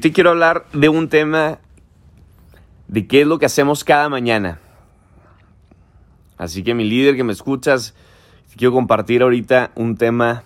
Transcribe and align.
te 0.00 0.12
quiero 0.12 0.30
hablar 0.30 0.66
de 0.72 0.88
un 0.88 1.08
tema 1.08 1.58
de 2.88 3.06
qué 3.06 3.22
es 3.22 3.26
lo 3.26 3.38
que 3.38 3.46
hacemos 3.46 3.84
cada 3.84 4.08
mañana. 4.08 4.58
Así 6.36 6.62
que 6.62 6.74
mi 6.74 6.84
líder 6.84 7.16
que 7.16 7.24
me 7.24 7.32
escuchas, 7.32 7.94
quiero 8.56 8.72
compartir 8.72 9.22
ahorita 9.22 9.70
un 9.74 9.96
tema 9.96 10.42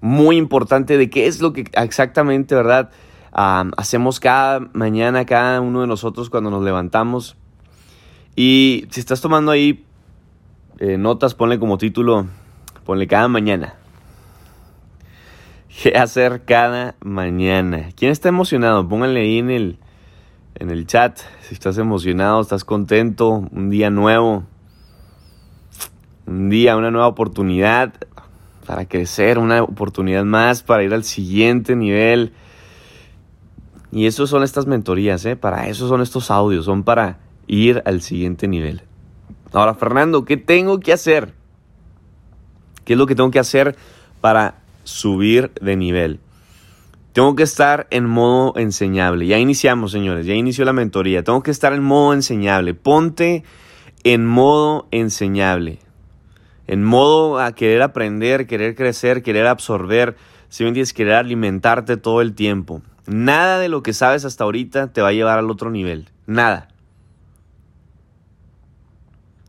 muy 0.00 0.36
importante 0.36 0.98
de 0.98 1.10
qué 1.10 1.26
es 1.26 1.40
lo 1.40 1.52
que 1.52 1.64
exactamente, 1.72 2.54
¿verdad? 2.54 2.90
hacemos 3.32 4.18
cada 4.18 4.60
mañana, 4.72 5.24
cada 5.24 5.60
uno 5.60 5.82
de 5.82 5.86
nosotros 5.86 6.30
cuando 6.30 6.50
nos 6.50 6.62
levantamos. 6.62 7.36
Y 8.34 8.86
si 8.90 9.00
estás 9.00 9.20
tomando 9.20 9.52
ahí 9.52 9.84
eh, 10.78 10.98
notas, 10.98 11.34
ponle 11.34 11.58
como 11.58 11.78
título, 11.78 12.26
ponle 12.84 13.06
cada 13.06 13.28
mañana. 13.28 13.79
¿Qué 15.70 15.96
hacer 15.96 16.42
cada 16.44 16.96
mañana? 17.00 17.90
¿Quién 17.94 18.10
está 18.10 18.28
emocionado? 18.28 18.86
Pónganle 18.88 19.20
ahí 19.20 19.38
en 19.38 19.50
el, 19.50 20.86
chat 20.86 21.20
si 21.42 21.54
estás 21.54 21.78
emocionado, 21.78 22.40
estás 22.40 22.64
contento, 22.64 23.48
un 23.50 23.70
día 23.70 23.88
nuevo, 23.88 24.44
un 26.26 26.50
día, 26.50 26.76
una 26.76 26.90
nueva 26.90 27.06
oportunidad 27.06 27.94
para 28.66 28.86
crecer, 28.86 29.38
una 29.38 29.62
oportunidad 29.62 30.24
más 30.24 30.62
para 30.62 30.82
ir 30.82 30.92
al 30.92 31.04
siguiente 31.04 31.76
nivel. 31.76 32.34
Y 33.92 34.06
eso 34.06 34.26
son 34.26 34.42
estas 34.42 34.66
mentorías, 34.66 35.24
¿eh? 35.24 35.36
para 35.36 35.68
eso 35.68 35.88
son 35.88 36.02
estos 36.02 36.30
audios, 36.30 36.64
son 36.64 36.82
para 36.82 37.20
ir 37.46 37.80
al 37.86 38.02
siguiente 38.02 38.48
nivel. 38.48 38.82
Ahora, 39.52 39.74
Fernando, 39.74 40.24
¿qué 40.24 40.36
tengo 40.36 40.80
que 40.80 40.92
hacer? 40.92 41.32
¿Qué 42.84 42.94
es 42.94 42.98
lo 42.98 43.06
que 43.06 43.14
tengo 43.14 43.30
que 43.30 43.38
hacer 43.38 43.76
para 44.20 44.59
subir 44.90 45.52
de 45.60 45.76
nivel? 45.76 46.20
Tengo 47.12 47.34
que 47.34 47.42
estar 47.42 47.88
en 47.90 48.06
modo 48.06 48.52
enseñable. 48.56 49.26
Ya 49.26 49.38
iniciamos, 49.38 49.90
señores, 49.90 50.26
ya 50.26 50.34
inició 50.34 50.64
la 50.64 50.72
mentoría. 50.72 51.24
Tengo 51.24 51.42
que 51.42 51.50
estar 51.50 51.72
en 51.72 51.82
modo 51.82 52.14
enseñable. 52.14 52.74
Ponte 52.74 53.42
en 54.04 54.26
modo 54.26 54.86
enseñable. 54.92 55.80
En 56.68 56.84
modo 56.84 57.40
a 57.40 57.52
querer 57.52 57.82
aprender, 57.82 58.46
querer 58.46 58.76
crecer, 58.76 59.24
querer 59.24 59.46
absorber. 59.48 60.16
Si 60.48 60.62
me 60.62 60.68
entiendes, 60.68 60.92
querer 60.92 61.14
alimentarte 61.14 61.96
todo 61.96 62.20
el 62.20 62.34
tiempo. 62.34 62.80
Nada 63.06 63.58
de 63.58 63.68
lo 63.68 63.82
que 63.82 63.92
sabes 63.92 64.24
hasta 64.24 64.44
ahorita 64.44 64.92
te 64.92 65.00
va 65.00 65.08
a 65.08 65.12
llevar 65.12 65.38
al 65.38 65.50
otro 65.50 65.70
nivel. 65.70 66.10
Nada. 66.26 66.68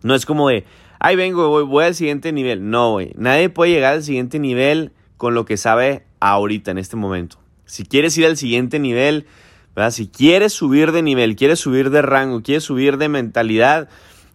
No 0.02 0.16
es 0.16 0.26
como 0.26 0.50
de, 0.50 0.66
ay, 1.00 1.16
vengo, 1.16 1.48
voy, 1.50 1.64
voy 1.64 1.86
al 1.86 1.94
siguiente 1.94 2.32
nivel. 2.32 2.72
No, 2.72 2.94
güey. 2.94 3.14
Nadie 3.16 3.50
puede 3.50 3.72
llegar 3.72 3.94
al 3.94 4.04
siguiente 4.04 4.40
nivel 4.40 4.94
con 5.22 5.36
lo 5.36 5.46
que 5.46 5.56
sabe 5.56 6.04
ahorita, 6.20 6.72
en 6.72 6.80
este 6.80 6.96
momento. 6.96 7.38
Si 7.66 7.86
quieres 7.86 8.18
ir 8.18 8.26
al 8.26 8.38
siguiente 8.38 8.80
nivel, 8.80 9.28
¿verdad? 9.76 9.92
Si 9.92 10.08
quieres 10.08 10.52
subir 10.52 10.92
de 10.92 11.04
nivel, 11.04 11.36
quieres 11.36 11.60
subir 11.60 11.92
de 11.92 12.02
rango, 12.02 12.42
quieres 12.42 12.64
subir 12.64 12.98
de 12.98 13.08
mentalidad, 13.08 13.88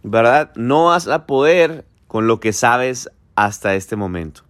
¿verdad? 0.05 0.53
No 0.55 0.85
vas 0.85 1.09
a 1.09 1.27
poder 1.27 1.85
con 2.07 2.29
lo 2.29 2.39
que 2.39 2.53
sabes 2.53 3.11
hasta 3.35 3.75
este 3.75 3.97
momento. 3.97 4.43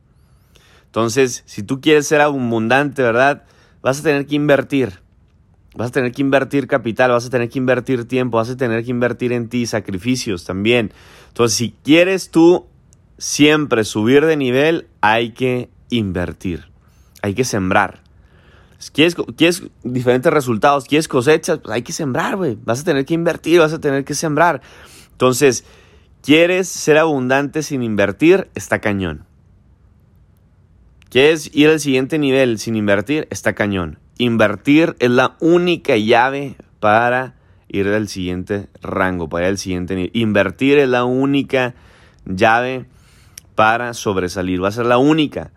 Entonces, 0.85 1.43
si 1.47 1.63
tú 1.63 1.81
quieres 1.81 2.07
ser 2.07 2.21
abundante, 2.21 3.01
¿verdad? 3.01 3.45
Vas 3.81 4.01
a 4.01 4.03
tener 4.03 4.27
que 4.27 4.35
invertir. 4.35 5.01
Vas 5.75 5.89
a 5.89 5.93
tener 5.93 6.13
que 6.13 6.21
invertir 6.21 6.67
capital, 6.67 7.13
vas 7.13 7.25
a 7.25 7.31
tener 7.31 7.49
que 7.49 7.59
invertir 7.59 8.07
tiempo, 8.07 8.37
vas 8.37 8.51
a 8.51 8.59
tener 8.59 8.85
que 8.85 8.91
invertir 8.91 9.33
en 9.33 9.49
ti, 9.49 9.65
sacrificios 9.65 10.45
también. 10.45 10.93
Entonces, 11.29 11.57
si 11.57 11.75
quieres 11.83 12.31
tú 12.31 12.67
siempre 13.17 13.85
subir 13.85 14.27
de 14.27 14.37
nivel, 14.37 14.89
hay 15.01 15.31
que 15.31 15.71
invertir, 15.91 16.69
hay 17.23 17.35
que 17.35 17.45
sembrar. 17.45 18.01
¿Quieres, 18.93 19.17
quieres 19.37 19.63
diferentes 19.83 20.33
resultados? 20.33 20.85
¿Quieres 20.85 21.09
cosechas? 21.09 21.59
Pues 21.59 21.75
hay 21.75 21.83
que 21.83 21.93
sembrar, 21.93 22.37
güey. 22.37 22.59
Vas 22.65 22.81
a 22.81 22.85
tener 22.85 23.05
que 23.07 23.15
invertir, 23.15 23.61
vas 23.61 23.73
a 23.73 23.81
tener 23.81 24.05
que 24.05 24.15
sembrar. 24.15 24.61
Entonces, 25.13 25.65
¿quieres 26.23 26.69
ser 26.69 26.99
abundante 26.99 27.63
sin 27.63 27.83
invertir? 27.83 28.49
Está 28.55 28.81
cañón. 28.81 29.25
¿Quieres 31.09 31.51
ir 31.55 31.71
al 31.71 31.81
siguiente 31.81 32.19
nivel 32.19 32.59
sin 32.59 32.77
invertir? 32.77 33.27
Está 33.31 33.55
cañón. 33.55 33.99
Invertir 34.19 34.97
es 34.99 35.11
la 35.11 35.37
única 35.41 35.97
llave 35.97 36.57
para 36.81 37.35
ir 37.69 37.89
al 37.89 38.09
siguiente 38.09 38.69
rango, 38.83 39.29
para 39.29 39.47
ir 39.47 39.51
al 39.51 39.59
siguiente 39.59 39.95
nivel. 39.95 40.11
Invertir 40.15 40.79
es 40.79 40.89
la 40.89 41.05
única 41.05 41.75
llave 42.27 42.87
para 43.55 43.95
sobresalir. 43.95 44.63
Va 44.63 44.69
a 44.69 44.73
ser 44.73 44.87
la 44.87 44.99
única. 44.99 45.53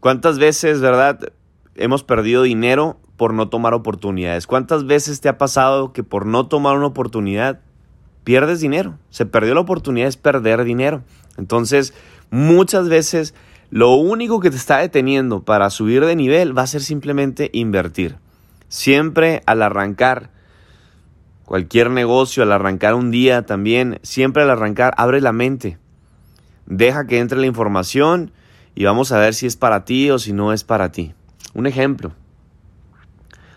¿Cuántas 0.00 0.38
veces, 0.38 0.80
verdad, 0.80 1.32
hemos 1.74 2.04
perdido 2.04 2.44
dinero 2.44 3.00
por 3.16 3.34
no 3.34 3.48
tomar 3.48 3.74
oportunidades? 3.74 4.46
¿Cuántas 4.46 4.86
veces 4.86 5.20
te 5.20 5.28
ha 5.28 5.38
pasado 5.38 5.92
que 5.92 6.04
por 6.04 6.24
no 6.24 6.46
tomar 6.46 6.76
una 6.76 6.86
oportunidad 6.86 7.60
pierdes 8.22 8.60
dinero? 8.60 8.96
Se 9.10 9.26
perdió 9.26 9.54
la 9.54 9.60
oportunidad 9.60 10.06
es 10.06 10.16
perder 10.16 10.62
dinero. 10.62 11.02
Entonces, 11.36 11.94
muchas 12.30 12.88
veces 12.88 13.34
lo 13.70 13.94
único 13.94 14.38
que 14.38 14.50
te 14.50 14.56
está 14.56 14.78
deteniendo 14.78 15.42
para 15.42 15.68
subir 15.70 16.04
de 16.04 16.14
nivel 16.14 16.56
va 16.56 16.62
a 16.62 16.68
ser 16.68 16.80
simplemente 16.80 17.50
invertir. 17.52 18.16
Siempre 18.68 19.42
al 19.46 19.62
arrancar 19.62 20.30
cualquier 21.44 21.90
negocio, 21.90 22.44
al 22.44 22.52
arrancar 22.52 22.94
un 22.94 23.10
día 23.10 23.46
también, 23.46 23.98
siempre 24.02 24.44
al 24.44 24.50
arrancar, 24.50 24.94
abre 24.96 25.20
la 25.20 25.32
mente. 25.32 25.76
Deja 26.66 27.06
que 27.06 27.18
entre 27.18 27.38
la 27.38 27.46
información 27.46 28.30
y 28.78 28.84
vamos 28.84 29.10
a 29.10 29.18
ver 29.18 29.34
si 29.34 29.46
es 29.46 29.56
para 29.56 29.84
ti 29.84 30.08
o 30.10 30.20
si 30.20 30.32
no 30.32 30.52
es 30.52 30.62
para 30.62 30.92
ti. 30.92 31.12
Un 31.52 31.66
ejemplo. 31.66 32.12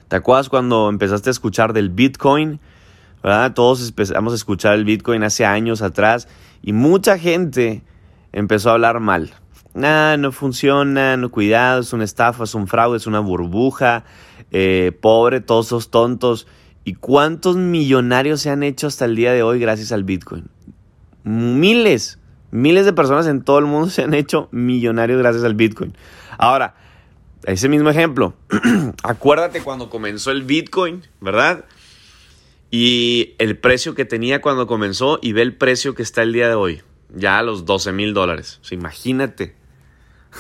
¿Te 0.07 0.15
acuerdas 0.15 0.49
cuando 0.49 0.89
empezaste 0.89 1.29
a 1.29 1.31
escuchar 1.31 1.73
del 1.73 1.89
Bitcoin? 1.91 2.59
Todos 3.53 3.87
empezamos 3.87 4.33
a 4.33 4.35
escuchar 4.35 4.73
el 4.73 4.83
Bitcoin 4.83 5.23
hace 5.23 5.45
años 5.45 5.83
atrás 5.83 6.27
y 6.63 6.73
mucha 6.73 7.19
gente 7.19 7.83
empezó 8.31 8.71
a 8.71 8.73
hablar 8.73 8.99
mal 8.99 9.31
nah, 9.73 10.17
no 10.17 10.31
funciona, 10.31 11.17
no 11.17 11.31
cuidado, 11.31 11.81
es 11.81 11.93
una 11.93 12.03
estafa, 12.03 12.43
es 12.43 12.55
un 12.55 12.67
fraude, 12.67 12.97
es 12.97 13.07
una 13.07 13.19
burbuja, 13.19 14.03
eh, 14.51 14.91
pobre, 14.99 15.41
todos 15.41 15.67
esos 15.67 15.91
tontos. 15.91 16.47
¿Y 16.83 16.95
cuántos 16.95 17.57
millonarios 17.57 18.41
se 18.41 18.49
han 18.49 18.63
hecho 18.63 18.87
hasta 18.87 19.05
el 19.05 19.15
día 19.15 19.31
de 19.33 19.43
hoy 19.43 19.59
gracias 19.59 19.91
al 19.91 20.03
Bitcoin? 20.03 20.49
Miles, 21.23 22.17
miles 22.51 22.85
de 22.85 22.93
personas 22.93 23.27
en 23.27 23.43
todo 23.43 23.59
el 23.59 23.65
mundo 23.65 23.89
se 23.89 24.03
han 24.03 24.13
hecho 24.13 24.47
millonarios 24.51 25.19
gracias 25.19 25.43
al 25.43 25.55
Bitcoin. 25.55 25.95
Ahora, 26.37 26.75
ese 27.45 27.69
mismo 27.69 27.89
ejemplo, 27.89 28.33
acuérdate 29.03 29.61
cuando 29.63 29.89
comenzó 29.89 30.31
el 30.31 30.43
Bitcoin, 30.43 31.03
¿verdad? 31.19 31.65
Y 32.69 33.33
el 33.39 33.57
precio 33.57 33.95
que 33.95 34.05
tenía 34.05 34.41
cuando 34.41 34.67
comenzó 34.67 35.19
y 35.21 35.33
ve 35.33 35.41
el 35.41 35.55
precio 35.55 35.95
que 35.95 36.03
está 36.03 36.21
el 36.21 36.33
día 36.33 36.47
de 36.47 36.55
hoy, 36.55 36.81
ya 37.13 37.39
a 37.39 37.43
los 37.43 37.65
12 37.65 37.91
mil 37.91 38.13
dólares. 38.13 38.59
imagínate, 38.71 39.55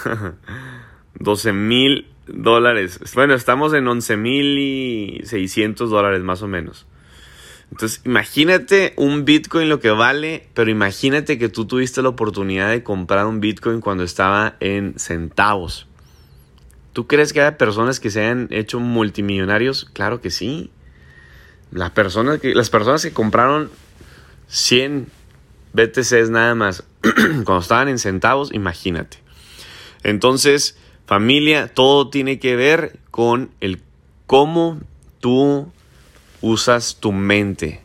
12 1.19 1.53
mil 1.53 2.07
dólares. 2.27 2.99
Bueno, 3.15 3.33
estamos 3.33 3.73
en 3.73 3.87
11 3.87 4.17
mil 4.17 4.57
y 4.57 5.21
600 5.25 5.89
dólares 5.89 6.21
más 6.21 6.41
o 6.41 6.47
menos. 6.47 6.85
Entonces, 7.71 8.01
imagínate 8.05 8.93
un 8.97 9.23
Bitcoin 9.23 9.69
lo 9.69 9.79
que 9.79 9.91
vale, 9.91 10.47
pero 10.53 10.69
imagínate 10.69 11.37
que 11.37 11.49
tú 11.49 11.65
tuviste 11.65 12.01
la 12.01 12.09
oportunidad 12.09 12.69
de 12.69 12.83
comprar 12.83 13.25
un 13.25 13.39
Bitcoin 13.39 13.79
cuando 13.79 14.03
estaba 14.03 14.55
en 14.59 14.99
centavos. 14.99 15.87
¿Tú 16.93 17.07
crees 17.07 17.31
que 17.31 17.41
hay 17.41 17.51
personas 17.51 18.01
que 18.01 18.11
se 18.11 18.19
hayan 18.19 18.49
hecho 18.51 18.79
multimillonarios? 18.81 19.89
Claro 19.93 20.19
que 20.19 20.29
sí. 20.29 20.69
Las 21.71 21.91
personas 21.91 22.41
que, 22.41 22.53
las 22.53 22.69
personas 22.69 23.01
que 23.01 23.13
compraron 23.13 23.71
100 24.47 25.07
BTCs 25.71 26.29
nada 26.29 26.53
más 26.55 26.83
cuando 27.01 27.59
estaban 27.59 27.87
en 27.87 27.99
centavos, 27.99 28.53
imagínate. 28.53 29.17
Entonces, 30.03 30.77
familia, 31.05 31.69
todo 31.73 32.09
tiene 32.09 32.39
que 32.39 32.57
ver 32.57 32.99
con 33.11 33.51
el 33.61 33.81
cómo 34.27 34.81
tú 35.21 35.71
usas 36.41 36.97
tu 36.99 37.11
mente. 37.11 37.81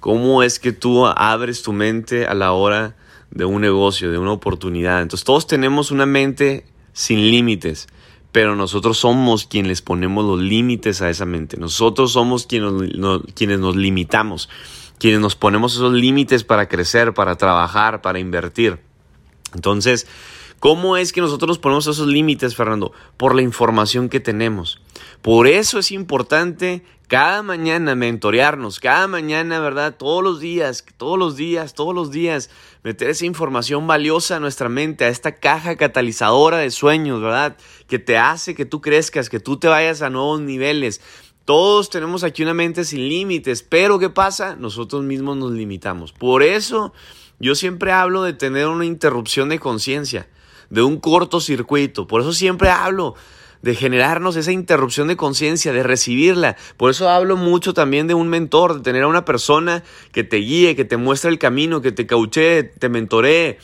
Cómo 0.00 0.42
es 0.42 0.58
que 0.58 0.72
tú 0.72 1.06
abres 1.06 1.62
tu 1.62 1.72
mente 1.72 2.26
a 2.26 2.34
la 2.34 2.52
hora 2.52 2.96
de 3.30 3.44
un 3.44 3.60
negocio, 3.60 4.10
de 4.10 4.18
una 4.18 4.32
oportunidad. 4.32 5.02
Entonces, 5.02 5.24
todos 5.24 5.46
tenemos 5.46 5.90
una 5.90 6.06
mente 6.06 6.64
sin 6.92 7.30
límites, 7.30 7.86
pero 8.32 8.56
nosotros 8.56 8.98
somos 8.98 9.46
quienes 9.46 9.68
les 9.68 9.82
ponemos 9.82 10.24
los 10.24 10.40
límites 10.40 11.02
a 11.02 11.10
esa 11.10 11.26
mente. 11.26 11.56
Nosotros 11.56 12.12
somos 12.12 12.46
quienes 12.46 12.72
nos, 12.96 13.22
quienes 13.34 13.58
nos 13.58 13.76
limitamos, 13.76 14.48
quienes 14.98 15.20
nos 15.20 15.36
ponemos 15.36 15.74
esos 15.74 15.92
límites 15.92 16.44
para 16.44 16.68
crecer, 16.68 17.12
para 17.12 17.36
trabajar, 17.36 18.00
para 18.00 18.18
invertir. 18.18 18.80
Entonces, 19.54 20.06
¿Cómo 20.60 20.98
es 20.98 21.14
que 21.14 21.22
nosotros 21.22 21.58
ponemos 21.58 21.86
esos 21.86 22.06
límites, 22.06 22.54
Fernando? 22.54 22.92
Por 23.16 23.34
la 23.34 23.40
información 23.40 24.10
que 24.10 24.20
tenemos. 24.20 24.78
Por 25.22 25.46
eso 25.46 25.78
es 25.78 25.90
importante 25.90 26.84
cada 27.10 27.42
mañana 27.42 27.96
mentorearnos, 27.96 28.78
cada 28.78 29.08
mañana, 29.08 29.58
¿verdad? 29.58 29.96
Todos 29.98 30.22
los 30.22 30.38
días, 30.38 30.84
todos 30.96 31.18
los 31.18 31.34
días, 31.34 31.74
todos 31.74 31.92
los 31.92 32.12
días, 32.12 32.50
meter 32.84 33.10
esa 33.10 33.26
información 33.26 33.88
valiosa 33.88 34.36
a 34.36 34.40
nuestra 34.40 34.68
mente, 34.68 35.04
a 35.04 35.08
esta 35.08 35.34
caja 35.34 35.74
catalizadora 35.74 36.58
de 36.58 36.70
sueños, 36.70 37.20
¿verdad? 37.20 37.56
Que 37.88 37.98
te 37.98 38.16
hace 38.16 38.54
que 38.54 38.64
tú 38.64 38.80
crezcas, 38.80 39.28
que 39.28 39.40
tú 39.40 39.56
te 39.56 39.66
vayas 39.66 40.02
a 40.02 40.10
nuevos 40.10 40.40
niveles. 40.40 41.00
Todos 41.44 41.90
tenemos 41.90 42.22
aquí 42.22 42.44
una 42.44 42.54
mente 42.54 42.84
sin 42.84 43.08
límites, 43.08 43.64
pero 43.64 43.98
¿qué 43.98 44.10
pasa? 44.10 44.54
Nosotros 44.54 45.02
mismos 45.02 45.36
nos 45.36 45.50
limitamos. 45.50 46.12
Por 46.12 46.44
eso 46.44 46.92
yo 47.40 47.56
siempre 47.56 47.90
hablo 47.90 48.22
de 48.22 48.34
tener 48.34 48.68
una 48.68 48.84
interrupción 48.84 49.48
de 49.48 49.58
conciencia 49.58 50.28
de 50.68 50.82
un 50.82 51.00
cortocircuito. 51.00 52.06
Por 52.06 52.20
eso 52.20 52.32
siempre 52.32 52.70
hablo 52.70 53.16
de 53.62 53.74
generarnos 53.74 54.36
esa 54.36 54.52
interrupción 54.52 55.08
de 55.08 55.16
conciencia, 55.16 55.72
de 55.72 55.82
recibirla. 55.82 56.56
Por 56.76 56.90
eso 56.90 57.08
hablo 57.08 57.36
mucho 57.36 57.74
también 57.74 58.06
de 58.06 58.14
un 58.14 58.28
mentor, 58.28 58.76
de 58.76 58.80
tener 58.80 59.02
a 59.02 59.08
una 59.08 59.24
persona 59.24 59.82
que 60.12 60.24
te 60.24 60.38
guíe, 60.38 60.76
que 60.76 60.84
te 60.84 60.96
muestre 60.96 61.30
el 61.30 61.38
camino, 61.38 61.82
que 61.82 61.92
te 61.92 62.06
cauche, 62.06 62.62
te 62.64 62.88
mentoree. 62.88 63.58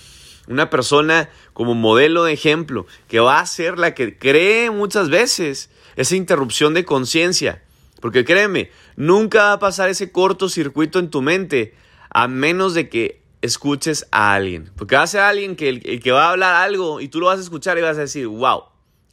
Una 0.48 0.70
persona 0.70 1.28
como 1.52 1.74
modelo 1.74 2.24
de 2.24 2.32
ejemplo, 2.32 2.86
que 3.08 3.18
va 3.18 3.40
a 3.40 3.46
ser 3.46 3.78
la 3.78 3.94
que 3.94 4.16
cree 4.16 4.70
muchas 4.70 5.08
veces 5.08 5.70
esa 5.96 6.14
interrupción 6.14 6.74
de 6.74 6.84
conciencia. 6.84 7.62
Porque 8.00 8.24
créeme, 8.24 8.70
nunca 8.96 9.44
va 9.44 9.52
a 9.54 9.58
pasar 9.58 9.88
ese 9.88 10.12
cortocircuito 10.12 10.98
en 10.98 11.10
tu 11.10 11.22
mente 11.22 11.74
a 12.10 12.28
menos 12.28 12.74
de 12.74 12.88
que 12.88 13.22
escuches 13.42 14.06
a 14.12 14.34
alguien. 14.34 14.70
Porque 14.76 14.96
va 14.96 15.02
a 15.02 15.06
ser 15.06 15.22
alguien 15.22 15.56
que, 15.56 15.68
el, 15.68 16.00
que 16.00 16.12
va 16.12 16.26
a 16.26 16.30
hablar 16.30 16.54
algo 16.54 17.00
y 17.00 17.08
tú 17.08 17.20
lo 17.20 17.26
vas 17.26 17.38
a 17.38 17.42
escuchar 17.42 17.78
y 17.78 17.82
vas 17.82 17.96
a 17.96 18.02
decir, 18.02 18.26
wow, 18.26 18.64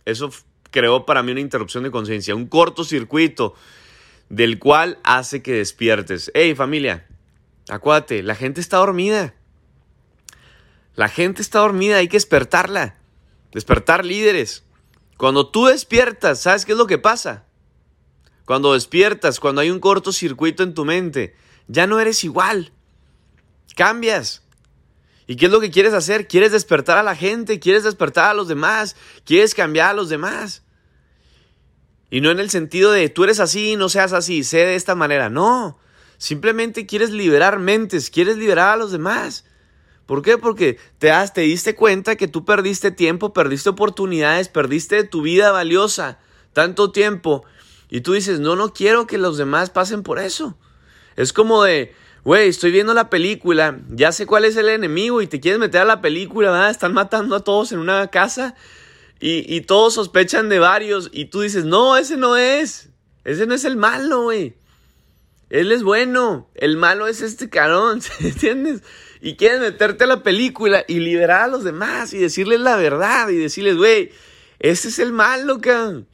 eso 0.06 0.30
creó 0.74 1.06
para 1.06 1.24
mí 1.24 1.32
una 1.32 1.40
interrupción 1.40 1.84
de 1.84 1.92
conciencia, 1.92 2.36
un 2.36 2.48
cortocircuito 2.48 3.54
del 4.28 4.60
cual 4.60 5.00
hace 5.04 5.42
que 5.42 5.54
despiertes. 5.54 6.32
Hey 6.34 6.56
familia, 6.56 7.08
acuérdate, 7.70 8.24
la 8.24 8.36
gente 8.36 8.60
está 8.60 8.78
dormida. 8.78 9.36
La 10.96 11.08
gente 11.08 11.42
está 11.42 11.60
dormida, 11.60 11.98
hay 11.98 12.08
que 12.08 12.18
despertarla. 12.18 12.96
Despertar 13.52 14.04
líderes. 14.04 14.64
Cuando 15.18 15.48
tú 15.48 15.68
despiertas, 15.68 16.42
¿sabes 16.42 16.66
qué 16.66 16.74
es 16.74 16.78
lo 16.78 16.88
que 16.88 16.98
pasa? 16.98 17.46
Cuando 18.46 18.74
despiertas, 18.74 19.40
cuando 19.40 19.62
hay 19.62 19.70
un 19.70 19.80
cortocircuito 19.80 20.64
en 20.64 20.74
tu 20.74 20.86
mente, 20.86 21.36
ya 21.68 21.88
no 21.88 22.00
eres 22.00 22.24
igual. 22.24 22.74
Cambias. 23.76 24.44
¿Y 25.28 25.36
qué 25.38 25.46
es 25.46 25.52
lo 25.52 25.60
que 25.60 25.72
quieres 25.72 25.94
hacer? 25.94 26.28
¿Quieres 26.28 26.52
despertar 26.52 26.98
a 26.98 27.04
la 27.04 27.16
gente? 27.16 27.60
¿Quieres 27.60 27.84
despertar 27.84 28.32
a 28.32 28.34
los 28.34 28.48
demás? 28.48 28.96
¿Quieres 29.26 29.56
cambiar 29.56 29.92
a 29.92 29.94
los 29.94 30.10
demás? 30.10 30.64
Y 32.10 32.22
no 32.22 32.30
en 32.30 32.40
el 32.40 32.50
sentido 32.50 32.92
de 32.92 33.10
tú 33.10 33.24
eres 33.24 33.40
así, 33.40 33.76
no 33.76 33.90
seas 33.90 34.14
así, 34.14 34.44
sé 34.44 34.58
de 34.58 34.76
esta 34.76 34.96
manera. 34.96 35.30
No, 35.30 35.80
simplemente 36.18 36.86
quieres 36.86 37.10
liberar 37.10 37.58
mentes, 37.58 38.10
quieres 38.10 38.38
liberar 38.38 38.70
a 38.70 38.78
los 38.78 38.92
demás. 38.92 39.46
¿Por 40.06 40.22
qué? 40.22 40.38
Porque 40.38 40.78
te, 41.00 41.12
has, 41.12 41.34
te 41.34 41.42
diste 41.42 41.76
cuenta 41.76 42.16
que 42.16 42.28
tú 42.28 42.44
perdiste 42.44 42.92
tiempo, 42.92 43.34
perdiste 43.34 43.70
oportunidades, 43.70 44.50
perdiste 44.50 45.06
tu 45.06 45.22
vida 45.22 45.52
valiosa, 45.52 46.20
tanto 46.52 46.92
tiempo. 46.92 47.46
Y 47.90 48.02
tú 48.02 48.14
dices, 48.14 48.40
no, 48.40 48.56
no 48.56 48.74
quiero 48.74 49.08
que 49.08 49.18
los 49.18 49.38
demás 49.38 49.70
pasen 49.70 50.04
por 50.04 50.20
eso. 50.20 50.58
Es 51.16 51.32
como 51.32 51.64
de, 51.64 51.96
Güey, 52.24 52.48
estoy 52.48 52.72
viendo 52.72 52.94
la 52.94 53.10
película, 53.10 53.82
ya 53.90 54.14
sé 54.14 54.26
cuál 54.26 54.46
es 54.46 54.56
el 54.56 54.70
enemigo 54.70 55.22
y 55.22 55.28
te 55.28 55.42
quieres 55.42 55.60
meter 55.60 55.82
a 55.82 55.86
la 55.86 56.00
película, 56.00 56.52
¿verdad? 56.52 56.70
Están 56.70 56.94
matando 56.94 57.36
a 57.36 57.44
todos 57.44 57.74
en 57.74 57.80
una 57.80 58.08
casa 58.08 58.56
y, 59.20 59.60
todos 59.62 59.96
sospechan 59.96 60.48
de 60.48 60.60
varios 60.60 61.10
y 61.12 61.26
tú 61.26 61.42
dices, 61.42 61.66
no, 61.66 61.98
ese 61.98 62.16
no 62.16 62.38
es, 62.38 62.90
ese 63.26 63.46
no 63.46 63.54
es 63.54 63.66
el 63.66 63.76
malo, 63.76 64.24
güey. 64.24 64.56
Él 65.50 65.74
es 65.74 65.84
bueno, 65.84 66.50
el 66.56 66.78
malo 66.78 67.08
es 67.08 67.22
este 67.22 67.50
carón, 67.50 68.02
¿entiendes? 68.22 68.84
Y 69.22 69.36
quieres 69.36 69.60
meterte 69.60 70.06
a 70.06 70.08
la 70.08 70.24
película 70.24 70.86
y 70.88 71.00
liberar 71.00 71.42
a 71.42 71.48
los 71.48 71.66
demás 71.66 72.14
y 72.14 72.20
decirles 72.20 72.62
la 72.62 72.78
verdad 72.78 73.28
y 73.30 73.38
decirles, 73.38 73.76
güey, 73.76 74.12
ese 74.60 74.88
es 74.88 75.00
el 75.00 75.12
malo, 75.12 75.60
cabrón. 75.60 76.08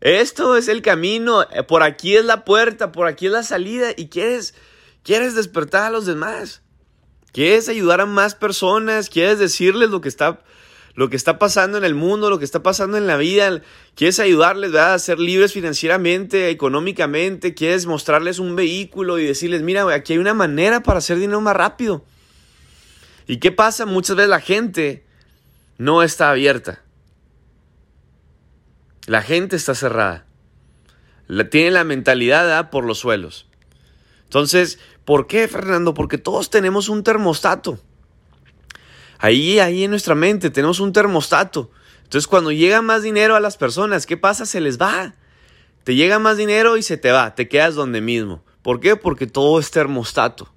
Esto 0.00 0.56
es 0.56 0.68
el 0.68 0.80
camino, 0.80 1.46
por 1.68 1.82
aquí 1.82 2.16
es 2.16 2.24
la 2.24 2.46
puerta, 2.46 2.92
por 2.92 3.06
aquí 3.06 3.26
es 3.26 3.32
la 3.32 3.42
salida 3.42 3.92
y 3.94 4.08
quieres 4.08 4.54
Quieres 5.04 5.34
despertar 5.34 5.84
a 5.84 5.90
los 5.90 6.06
demás. 6.06 6.62
Quieres 7.30 7.68
ayudar 7.68 8.00
a 8.00 8.06
más 8.06 8.34
personas. 8.34 9.10
Quieres 9.10 9.38
decirles 9.38 9.90
lo 9.90 10.00
que 10.00 10.08
está, 10.08 10.40
lo 10.94 11.10
que 11.10 11.16
está 11.16 11.38
pasando 11.38 11.76
en 11.76 11.84
el 11.84 11.94
mundo, 11.94 12.30
lo 12.30 12.38
que 12.38 12.44
está 12.46 12.62
pasando 12.62 12.96
en 12.96 13.06
la 13.06 13.18
vida. 13.18 13.60
Quieres 13.94 14.18
ayudarles 14.18 14.74
a 14.74 14.98
ser 14.98 15.20
libres 15.20 15.52
financieramente, 15.52 16.48
económicamente. 16.48 17.52
Quieres 17.52 17.84
mostrarles 17.84 18.38
un 18.38 18.56
vehículo 18.56 19.18
y 19.18 19.26
decirles, 19.26 19.60
mira, 19.60 19.92
aquí 19.94 20.14
hay 20.14 20.18
una 20.18 20.32
manera 20.32 20.82
para 20.82 20.98
hacer 20.98 21.18
dinero 21.18 21.42
más 21.42 21.54
rápido. 21.54 22.02
¿Y 23.26 23.36
qué 23.36 23.52
pasa? 23.52 23.84
Muchas 23.84 24.16
veces 24.16 24.30
la 24.30 24.40
gente 24.40 25.04
no 25.76 26.02
está 26.02 26.30
abierta. 26.30 26.82
La 29.06 29.20
gente 29.20 29.56
está 29.56 29.74
cerrada. 29.74 30.24
tiene 31.50 31.72
la 31.72 31.84
mentalidad 31.84 32.70
por 32.70 32.84
los 32.84 32.98
suelos. 32.98 33.46
Entonces, 34.34 34.78
¿Por 35.04 35.26
qué, 35.26 35.48
Fernando? 35.48 35.94
Porque 35.94 36.18
todos 36.18 36.50
tenemos 36.50 36.88
un 36.88 37.02
termostato. 37.02 37.78
Ahí, 39.18 39.58
ahí 39.58 39.84
en 39.84 39.90
nuestra 39.90 40.14
mente 40.14 40.50
tenemos 40.50 40.80
un 40.80 40.92
termostato. 40.92 41.70
Entonces, 42.02 42.26
cuando 42.26 42.52
llega 42.52 42.82
más 42.82 43.02
dinero 43.02 43.36
a 43.36 43.40
las 43.40 43.56
personas, 43.56 44.06
¿qué 44.06 44.16
pasa? 44.16 44.46
Se 44.46 44.60
les 44.60 44.80
va. 44.80 45.14
Te 45.84 45.94
llega 45.94 46.18
más 46.18 46.36
dinero 46.36 46.76
y 46.76 46.82
se 46.82 46.96
te 46.96 47.10
va. 47.10 47.34
Te 47.34 47.48
quedas 47.48 47.74
donde 47.74 48.00
mismo. 48.00 48.42
¿Por 48.62 48.80
qué? 48.80 48.96
Porque 48.96 49.26
todo 49.26 49.58
es 49.58 49.70
termostato. 49.70 50.52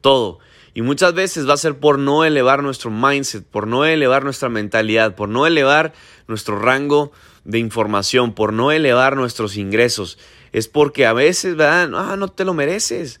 Todo. 0.00 0.38
Y 0.72 0.82
muchas 0.82 1.14
veces 1.14 1.48
va 1.48 1.54
a 1.54 1.58
ser 1.58 1.78
por 1.78 1.98
no 1.98 2.24
elevar 2.24 2.62
nuestro 2.62 2.90
mindset, 2.90 3.44
por 3.46 3.66
no 3.66 3.84
elevar 3.84 4.24
nuestra 4.24 4.48
mentalidad, 4.48 5.14
por 5.14 5.28
no 5.28 5.46
elevar 5.46 5.94
nuestro 6.28 6.58
rango 6.58 7.12
de 7.44 7.58
información, 7.58 8.34
por 8.34 8.52
no 8.52 8.72
elevar 8.72 9.16
nuestros 9.16 9.56
ingresos. 9.56 10.18
Es 10.52 10.68
porque 10.68 11.06
a 11.06 11.12
veces, 11.12 11.56
¿verdad? 11.56 11.88
No, 11.88 12.16
no 12.16 12.28
te 12.28 12.44
lo 12.44 12.54
mereces. 12.54 13.20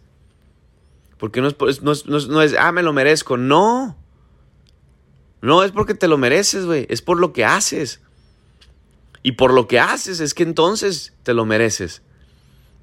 Porque 1.18 1.40
no 1.40 1.48
es, 1.48 1.82
no, 1.82 1.92
no 2.04 2.42
es, 2.42 2.54
ah, 2.58 2.72
me 2.72 2.82
lo 2.82 2.92
merezco. 2.92 3.36
No. 3.36 3.96
No 5.40 5.62
es 5.62 5.72
porque 5.72 5.94
te 5.94 6.08
lo 6.08 6.18
mereces, 6.18 6.66
güey. 6.66 6.86
Es 6.88 7.02
por 7.02 7.18
lo 7.18 7.32
que 7.32 7.44
haces. 7.44 8.00
Y 9.22 9.32
por 9.32 9.52
lo 9.52 9.66
que 9.66 9.80
haces 9.80 10.20
es 10.20 10.34
que 10.34 10.42
entonces 10.42 11.12
te 11.22 11.34
lo 11.34 11.44
mereces. 11.44 12.02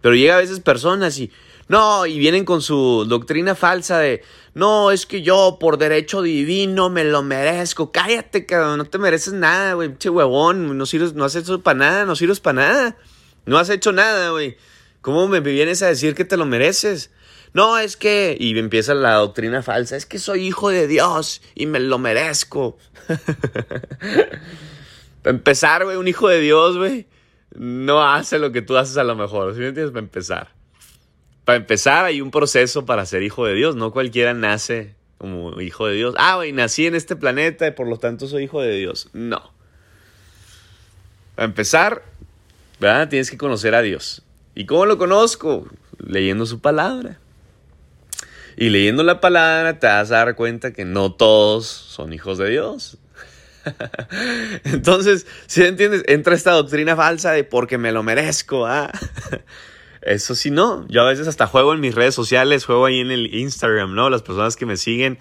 Pero 0.01 0.15
llega 0.15 0.35
a 0.35 0.39
veces 0.39 0.59
personas 0.59 1.17
y, 1.17 1.31
no, 1.69 2.05
y 2.05 2.19
vienen 2.19 2.43
con 2.43 2.61
su 2.61 3.05
doctrina 3.07 3.55
falsa 3.55 3.99
de, 3.99 4.21
no, 4.53 4.91
es 4.91 5.05
que 5.05 5.21
yo 5.21 5.57
por 5.57 5.77
derecho 5.77 6.21
divino 6.21 6.89
me 6.89 7.05
lo 7.05 7.23
merezco. 7.23 7.93
Cállate, 7.93 8.45
cabrón, 8.45 8.79
no 8.79 8.85
te 8.85 8.97
mereces 8.97 9.33
nada, 9.33 9.75
güey, 9.75 9.97
che 9.97 10.09
huevón, 10.09 10.77
no, 10.77 10.85
sirves, 10.85 11.13
no 11.13 11.23
has 11.23 11.35
hecho 11.35 11.61
para 11.61 11.79
nada, 11.79 12.05
no 12.05 12.17
sirves 12.17 12.41
para 12.41 12.61
nada. 12.61 12.97
No 13.45 13.57
has 13.57 13.69
hecho 13.69 13.93
nada, 13.93 14.31
güey. 14.31 14.57
¿Cómo 14.99 15.29
me 15.29 15.39
vienes 15.39 15.81
a 15.81 15.87
decir 15.87 16.15
que 16.15 16.25
te 16.25 16.35
lo 16.35 16.45
mereces? 16.45 17.11
No, 17.53 17.77
es 17.77 17.97
que, 17.97 18.35
y 18.39 18.57
empieza 18.57 18.95
la 18.95 19.13
doctrina 19.13 19.61
falsa, 19.61 19.95
es 19.95 20.07
que 20.07 20.17
soy 20.17 20.47
hijo 20.47 20.69
de 20.69 20.87
Dios 20.87 21.41
y 21.53 21.67
me 21.67 21.79
lo 21.79 21.99
merezco. 21.99 22.77
Para 25.21 25.35
empezar, 25.35 25.85
güey, 25.85 25.97
un 25.97 26.07
hijo 26.07 26.27
de 26.27 26.39
Dios, 26.39 26.77
güey, 26.77 27.05
no 27.55 28.03
hace 28.03 28.39
lo 28.39 28.51
que 28.51 28.63
tú 28.63 28.75
haces 28.75 28.97
a 28.97 29.03
lo 29.03 29.15
mejor, 29.15 29.53
¿sí 29.53 29.59
me 29.59 29.67
entiendes? 29.67 29.91
Para 29.91 30.03
empezar. 30.03 30.49
Para 31.45 31.57
empezar, 31.57 32.05
hay 32.05 32.21
un 32.21 32.31
proceso 32.31 32.85
para 32.85 33.05
ser 33.05 33.21
hijo 33.21 33.45
de 33.45 33.53
Dios, 33.53 33.75
no 33.75 33.91
cualquiera 33.91 34.33
nace 34.33 34.95
como 35.19 35.61
hijo 35.61 35.87
de 35.87 35.93
Dios. 35.93 36.15
Ah, 36.17 36.37
güey, 36.37 36.53
nací 36.53 36.87
en 36.87 36.95
este 36.95 37.15
planeta 37.15 37.67
y 37.67 37.71
por 37.71 37.87
lo 37.87 37.97
tanto 37.97 38.27
soy 38.27 38.45
hijo 38.45 38.61
de 38.61 38.75
Dios. 38.75 39.09
No. 39.13 39.53
Para 41.35 41.45
empezar, 41.45 42.03
¿verdad? 42.79 43.09
Tienes 43.09 43.29
que 43.29 43.37
conocer 43.37 43.75
a 43.75 43.81
Dios. 43.81 44.23
¿Y 44.55 44.65
cómo 44.65 44.85
lo 44.85 44.97
conozco? 44.97 45.67
Leyendo 45.97 46.45
su 46.45 46.59
palabra. 46.59 47.19
Y 48.57 48.69
leyendo 48.69 49.03
la 49.03 49.19
palabra 49.19 49.79
te 49.79 49.87
vas 49.87 50.11
a 50.11 50.17
dar 50.17 50.35
cuenta 50.35 50.73
que 50.73 50.85
no 50.85 51.13
todos 51.13 51.65
son 51.65 52.13
hijos 52.13 52.37
de 52.37 52.49
Dios. 52.49 52.97
Entonces, 54.63 55.25
si 55.47 55.63
entiendes, 55.63 56.03
entra 56.07 56.35
esta 56.35 56.51
doctrina 56.51 56.95
falsa 56.95 57.31
de 57.31 57.43
porque 57.43 57.77
me 57.77 57.91
lo 57.91 58.03
merezco. 58.03 58.65
¿ah? 58.65 58.91
Eso 60.01 60.35
sí, 60.35 60.51
no. 60.51 60.85
Yo 60.89 61.01
a 61.01 61.09
veces 61.09 61.27
hasta 61.27 61.47
juego 61.47 61.73
en 61.73 61.79
mis 61.79 61.95
redes 61.95 62.13
sociales, 62.13 62.65
juego 62.65 62.85
ahí 62.85 62.99
en 62.99 63.11
el 63.11 63.33
Instagram, 63.33 63.95
¿no? 63.95 64.09
Las 64.09 64.21
personas 64.21 64.55
que 64.55 64.65
me 64.65 64.77
siguen, 64.77 65.17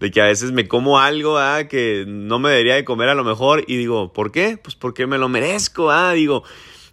de 0.00 0.10
que 0.10 0.20
a 0.20 0.24
veces 0.24 0.52
me 0.52 0.66
como 0.66 0.98
algo 0.98 1.38
¿ah? 1.38 1.64
que 1.68 2.04
no 2.08 2.38
me 2.38 2.50
debería 2.50 2.74
de 2.74 2.84
comer 2.84 3.08
a 3.08 3.14
lo 3.14 3.24
mejor 3.24 3.64
y 3.68 3.76
digo, 3.76 4.12
¿por 4.12 4.32
qué? 4.32 4.58
Pues 4.60 4.74
porque 4.74 5.06
me 5.06 5.18
lo 5.18 5.28
merezco, 5.28 5.90
¿ah? 5.90 6.12
Digo, 6.12 6.44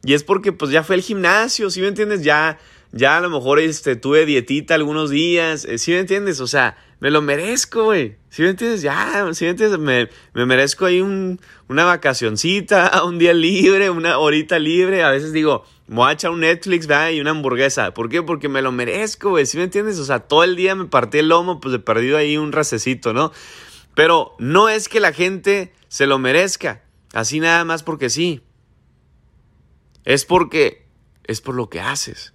y 0.03 0.13
es 0.13 0.23
porque 0.23 0.51
pues 0.51 0.71
ya 0.71 0.83
fue 0.83 0.95
el 0.95 1.01
gimnasio, 1.01 1.69
¿sí 1.69 1.81
me 1.81 1.87
entiendes? 1.87 2.23
Ya 2.23 2.59
ya 2.91 3.17
a 3.17 3.21
lo 3.21 3.29
mejor 3.29 3.59
este, 3.59 3.95
tuve 3.95 4.25
dietita 4.25 4.75
algunos 4.75 5.09
días, 5.09 5.65
eh, 5.65 5.77
¿sí 5.77 5.91
me 5.91 5.99
entiendes? 5.99 6.39
O 6.39 6.47
sea, 6.47 6.77
me 6.99 7.11
lo 7.11 7.21
merezco, 7.21 7.85
güey. 7.85 8.17
¿Sí 8.29 8.41
me 8.41 8.49
entiendes? 8.49 8.81
Ya, 8.81 9.27
¿sí 9.33 9.45
me 9.45 9.51
entiendes? 9.51 9.79
Me, 9.79 10.09
me 10.33 10.45
merezco 10.45 10.85
ahí 10.85 10.99
un, 10.99 11.39
una 11.67 11.85
vacacioncita, 11.85 13.03
un 13.05 13.19
día 13.19 13.33
libre, 13.33 13.89
una 13.89 14.17
horita 14.17 14.59
libre. 14.59 15.03
A 15.03 15.11
veces 15.11 15.31
digo, 15.31 15.65
me 15.87 15.97
voy 15.97 16.09
a 16.09 16.13
echar 16.13 16.31
un 16.31 16.41
Netflix, 16.41 16.87
¿verdad? 16.87 17.11
Y 17.11 17.21
una 17.21 17.31
hamburguesa. 17.31 17.93
¿Por 17.93 18.09
qué? 18.09 18.21
Porque 18.21 18.49
me 18.49 18.61
lo 18.61 18.71
merezco, 18.71 19.29
güey. 19.29 19.45
¿Sí 19.45 19.57
me 19.57 19.63
entiendes? 19.63 19.99
O 19.99 20.05
sea, 20.05 20.19
todo 20.19 20.43
el 20.43 20.55
día 20.55 20.75
me 20.75 20.85
partí 20.85 21.19
el 21.19 21.29
lomo, 21.29 21.59
pues 21.59 21.73
he 21.75 21.79
perdido 21.79 22.17
ahí 22.17 22.37
un 22.37 22.51
racecito, 22.51 23.13
¿no? 23.13 23.31
Pero 23.95 24.35
no 24.39 24.67
es 24.67 24.89
que 24.89 24.99
la 24.99 25.13
gente 25.13 25.73
se 25.87 26.05
lo 26.05 26.19
merezca. 26.19 26.83
Así 27.13 27.39
nada 27.39 27.65
más 27.65 27.83
porque 27.83 28.09
sí. 28.09 28.41
Es 30.05 30.25
porque 30.25 30.85
es 31.23 31.41
por 31.41 31.55
lo 31.55 31.69
que 31.69 31.81
haces. 31.81 32.33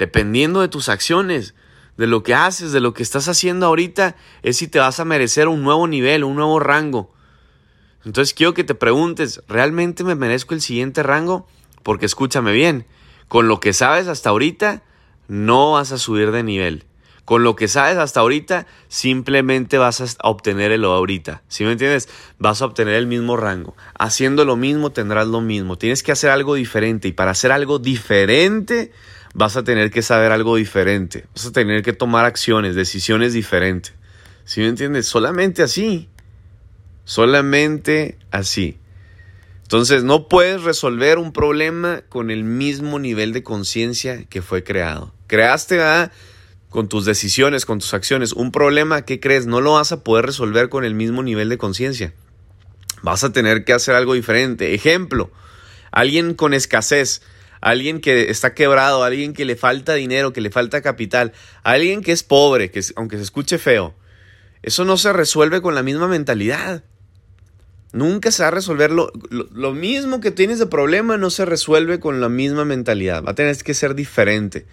Dependiendo 0.00 0.62
de 0.62 0.68
tus 0.68 0.88
acciones, 0.88 1.54
de 1.98 2.06
lo 2.06 2.22
que 2.22 2.32
haces, 2.32 2.72
de 2.72 2.80
lo 2.80 2.94
que 2.94 3.02
estás 3.02 3.28
haciendo 3.28 3.66
ahorita, 3.66 4.16
es 4.42 4.56
si 4.56 4.66
te 4.66 4.78
vas 4.78 4.98
a 4.98 5.04
merecer 5.04 5.46
un 5.46 5.62
nuevo 5.62 5.86
nivel, 5.86 6.24
un 6.24 6.36
nuevo 6.36 6.58
rango. 6.58 7.12
Entonces 8.06 8.32
quiero 8.32 8.54
que 8.54 8.64
te 8.64 8.74
preguntes, 8.74 9.42
¿realmente 9.46 10.02
me 10.02 10.14
merezco 10.14 10.54
el 10.54 10.62
siguiente 10.62 11.02
rango? 11.02 11.46
Porque 11.82 12.06
escúchame 12.06 12.52
bien, 12.52 12.86
con 13.28 13.46
lo 13.46 13.60
que 13.60 13.74
sabes 13.74 14.08
hasta 14.08 14.30
ahorita, 14.30 14.82
no 15.28 15.72
vas 15.72 15.92
a 15.92 15.98
subir 15.98 16.30
de 16.30 16.44
nivel. 16.44 16.86
Con 17.26 17.44
lo 17.44 17.54
que 17.54 17.68
sabes 17.68 17.98
hasta 17.98 18.20
ahorita, 18.20 18.66
simplemente 18.88 19.76
vas 19.76 20.00
a 20.00 20.06
obtener 20.26 20.72
el 20.72 20.82
ahorita. 20.86 21.42
¿Sí 21.48 21.64
me 21.64 21.72
entiendes? 21.72 22.08
Vas 22.38 22.62
a 22.62 22.64
obtener 22.64 22.94
el 22.94 23.06
mismo 23.06 23.36
rango. 23.36 23.76
Haciendo 23.98 24.46
lo 24.46 24.56
mismo 24.56 24.92
tendrás 24.92 25.28
lo 25.28 25.42
mismo. 25.42 25.76
Tienes 25.76 26.02
que 26.02 26.10
hacer 26.10 26.30
algo 26.30 26.54
diferente 26.54 27.06
y 27.06 27.12
para 27.12 27.32
hacer 27.32 27.52
algo 27.52 27.78
diferente 27.78 28.92
vas 29.34 29.56
a 29.56 29.64
tener 29.64 29.90
que 29.90 30.02
saber 30.02 30.32
algo 30.32 30.56
diferente. 30.56 31.26
Vas 31.34 31.46
a 31.46 31.52
tener 31.52 31.82
que 31.82 31.92
tomar 31.92 32.24
acciones, 32.24 32.74
decisiones 32.74 33.32
diferentes. 33.32 33.94
¿Sí 34.44 34.60
me 34.60 34.68
entiendes? 34.68 35.06
Solamente 35.06 35.62
así. 35.62 36.08
Solamente 37.04 38.18
así. 38.30 38.78
Entonces 39.62 40.02
no 40.02 40.26
puedes 40.26 40.62
resolver 40.64 41.18
un 41.18 41.32
problema 41.32 42.02
con 42.08 42.32
el 42.32 42.42
mismo 42.42 42.98
nivel 42.98 43.32
de 43.32 43.44
conciencia 43.44 44.24
que 44.24 44.42
fue 44.42 44.64
creado. 44.64 45.14
Creaste 45.28 45.80
con 46.70 46.88
tus 46.88 47.04
decisiones, 47.04 47.66
con 47.66 47.78
tus 47.78 47.94
acciones, 47.94 48.32
un 48.32 48.50
problema 48.50 49.02
que 49.02 49.20
crees 49.20 49.46
no 49.46 49.60
lo 49.60 49.74
vas 49.74 49.92
a 49.92 50.02
poder 50.02 50.26
resolver 50.26 50.68
con 50.68 50.84
el 50.84 50.94
mismo 50.94 51.22
nivel 51.22 51.48
de 51.48 51.58
conciencia. 51.58 52.12
Vas 53.02 53.22
a 53.22 53.32
tener 53.32 53.64
que 53.64 53.72
hacer 53.72 53.94
algo 53.94 54.14
diferente. 54.14 54.74
Ejemplo, 54.74 55.30
alguien 55.92 56.34
con 56.34 56.52
escasez, 56.52 57.22
alguien 57.60 58.00
que 58.00 58.30
está 58.30 58.54
quebrado, 58.54 59.04
alguien 59.04 59.32
que 59.32 59.44
le 59.44 59.56
falta 59.56 59.94
dinero, 59.94 60.32
que 60.32 60.40
le 60.40 60.50
falta 60.50 60.82
capital, 60.82 61.32
alguien 61.62 62.02
que 62.02 62.12
es 62.12 62.22
pobre, 62.22 62.70
que 62.70 62.82
aunque 62.96 63.16
se 63.16 63.22
escuche 63.22 63.58
feo, 63.58 63.94
eso 64.62 64.84
no 64.84 64.96
se 64.96 65.12
resuelve 65.12 65.62
con 65.62 65.74
la 65.74 65.82
misma 65.82 66.08
mentalidad. 66.08 66.84
Nunca 67.92 68.30
se 68.30 68.42
va 68.42 68.48
a 68.48 68.52
resolver 68.52 68.92
lo, 68.92 69.72
mismo 69.72 70.20
que 70.20 70.30
tienes 70.30 70.58
de 70.58 70.66
problema, 70.66 71.16
no 71.16 71.30
se 71.30 71.44
resuelve 71.44 71.98
con 71.98 72.20
la 72.20 72.28
misma 72.28 72.64
mentalidad. 72.64 73.24
Va 73.24 73.32
a 73.32 73.34
tener 73.34 73.56
que 73.56 73.74
ser 73.74 73.94
diferente. 73.94 74.66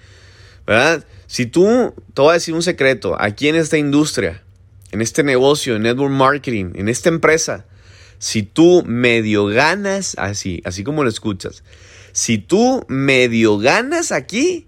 ¿Verdad? 0.68 1.06
Si 1.26 1.46
tú, 1.46 1.96
te 2.14 2.22
voy 2.22 2.32
a 2.32 2.34
decir 2.34 2.54
un 2.54 2.62
secreto, 2.62 3.20
aquí 3.20 3.48
en 3.48 3.56
esta 3.56 3.78
industria, 3.78 4.44
en 4.92 5.02
este 5.02 5.24
negocio, 5.24 5.76
en 5.76 5.84
network 5.84 6.12
marketing, 6.12 6.74
en 6.76 6.90
esta 6.90 7.10
empresa, 7.10 7.66
si 8.20 8.44
tú 8.44 8.84
medio 8.86 9.46
ganas 9.46 10.16
así, 10.18 10.62
así 10.66 10.84
como 10.84 11.04
lo 11.04 11.10
escuchas, 11.10 11.64
si 12.18 12.40
tú 12.40 12.84
medio 12.88 13.60
ganas 13.60 14.12
aquí, 14.12 14.66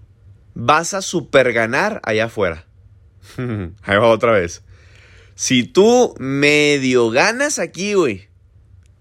vas 0.54 0.94
a 0.94 1.02
super 1.02 1.52
ganar 1.52 2.00
allá 2.04 2.26
afuera. 2.26 2.64
Ahí 3.82 3.96
va 3.96 4.06
otra 4.06 4.30
vez. 4.30 4.62
Si 5.34 5.64
tú 5.64 6.14
medio 6.20 7.10
ganas 7.10 7.58
aquí, 7.58 7.94
güey, 7.94 8.28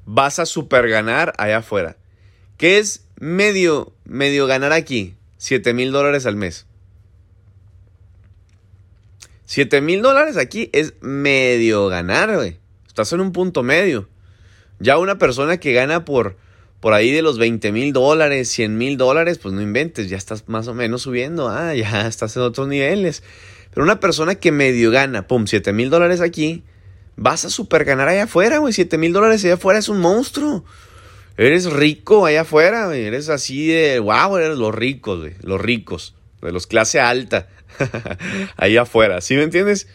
vas 0.05 0.39
a 0.39 0.47
super 0.47 0.89
ganar 0.89 1.31
allá 1.37 1.57
afuera. 1.57 1.97
¿Qué 2.57 2.79
es 2.79 3.05
medio, 3.19 3.93
medio 4.03 4.47
ganar 4.47 4.73
aquí? 4.73 5.13
7 5.37 5.71
mil 5.75 5.91
dólares 5.91 6.25
al 6.25 6.35
mes. 6.35 6.65
7 9.45 9.79
mil 9.79 10.01
dólares 10.01 10.37
aquí 10.37 10.71
es 10.73 10.95
medio 11.01 11.87
ganar, 11.87 12.33
güey. 12.33 12.57
Estás 12.87 13.13
en 13.13 13.21
un 13.21 13.31
punto 13.31 13.61
medio. 13.61 14.09
Ya 14.79 14.97
una 14.97 15.19
persona 15.19 15.59
que 15.59 15.73
gana 15.73 16.03
por, 16.03 16.35
por 16.79 16.93
ahí 16.93 17.12
de 17.12 17.21
los 17.21 17.38
20 17.38 17.71
mil 17.71 17.91
dólares, 17.93 18.50
100 18.50 18.77
mil 18.77 18.98
dólares, 18.98 19.38
pues 19.38 19.53
no 19.53 19.62
inventes, 19.62 20.09
ya 20.09 20.17
estás 20.17 20.48
más 20.48 20.67
o 20.67 20.74
menos 20.74 21.01
subiendo. 21.01 21.50
Ah, 21.50 21.74
ya 21.75 22.07
estás 22.07 22.36
en 22.36 22.43
otros 22.43 22.67
niveles. 22.67 23.24
Pero 23.71 23.83
una 23.83 24.00
persona 24.00 24.36
que 24.36 24.51
medio 24.51 24.91
gana, 24.91 25.27
pum, 25.27 25.45
7 25.45 25.74
mil 25.74 25.89
dólares 25.89 26.21
aquí, 26.21 26.63
vas 27.15 27.45
a 27.45 27.50
super 27.50 27.83
ganar 27.86 28.07
allá 28.07 28.24
afuera, 28.24 28.59
güey. 28.59 28.74
7 28.74 28.98
mil 28.98 29.13
dólares 29.13 29.43
allá 29.43 29.55
afuera 29.55 29.79
es 29.79 29.89
un 29.89 30.00
monstruo. 30.00 30.63
Eres 31.38 31.71
rico 31.71 32.25
allá 32.25 32.41
afuera, 32.41 32.88
güey. 32.88 33.05
Eres 33.05 33.29
así 33.29 33.67
de, 33.67 34.00
wow, 34.00 34.38
eres 34.38 34.57
los 34.57 34.74
ricos, 34.74 35.19
güey. 35.19 35.33
Los 35.41 35.62
ricos, 35.62 36.15
de 36.41 36.51
los 36.51 36.65
clase 36.65 37.00
alta. 37.00 37.48
ahí 38.57 38.77
afuera. 38.77 39.21
¿Sí 39.21 39.36
me 39.36 39.43
entiendes? 39.43 39.88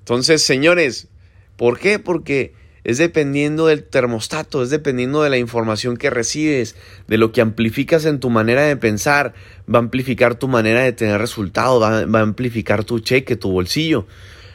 Entonces, 0.00 0.42
señores, 0.42 1.08
¿por 1.56 1.78
qué? 1.78 1.98
Porque 1.98 2.54
es 2.86 2.98
dependiendo 2.98 3.66
del 3.66 3.82
termostato, 3.82 4.62
es 4.62 4.70
dependiendo 4.70 5.24
de 5.24 5.28
la 5.28 5.38
información 5.38 5.96
que 5.96 6.08
recibes, 6.08 6.76
de 7.08 7.18
lo 7.18 7.32
que 7.32 7.40
amplificas 7.40 8.04
en 8.04 8.20
tu 8.20 8.30
manera 8.30 8.62
de 8.62 8.76
pensar, 8.76 9.34
va 9.68 9.80
a 9.80 9.82
amplificar 9.82 10.36
tu 10.36 10.46
manera 10.46 10.82
de 10.82 10.92
tener 10.92 11.20
resultados, 11.20 11.82
va, 11.82 12.06
va, 12.06 12.20
a 12.20 12.22
amplificar 12.22 12.84
tu 12.84 13.00
cheque, 13.00 13.34
tu 13.34 13.50
bolsillo. 13.50 14.06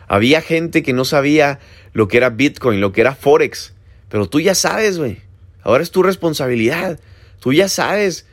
Había 0.07 0.41
gente 0.41 0.81
que 0.81 0.93
no 0.93 1.03
sabía 1.03 1.59
lo 1.91 2.07
que 2.07 2.15
era 2.15 2.29
Bitcoin, 2.29 2.79
lo 2.79 2.93
que 2.93 3.01
era 3.01 3.15
Forex, 3.15 3.73
pero 4.07 4.29
tú 4.29 4.39
ya 4.39 4.55
sabes, 4.55 4.97
güey. 4.97 5.17
Ahora 5.61 5.83
es 5.83 5.91
tu 5.91 6.01
responsabilidad. 6.01 7.01
Tú 7.41 7.51
ya 7.51 7.67
sabes 7.67 8.25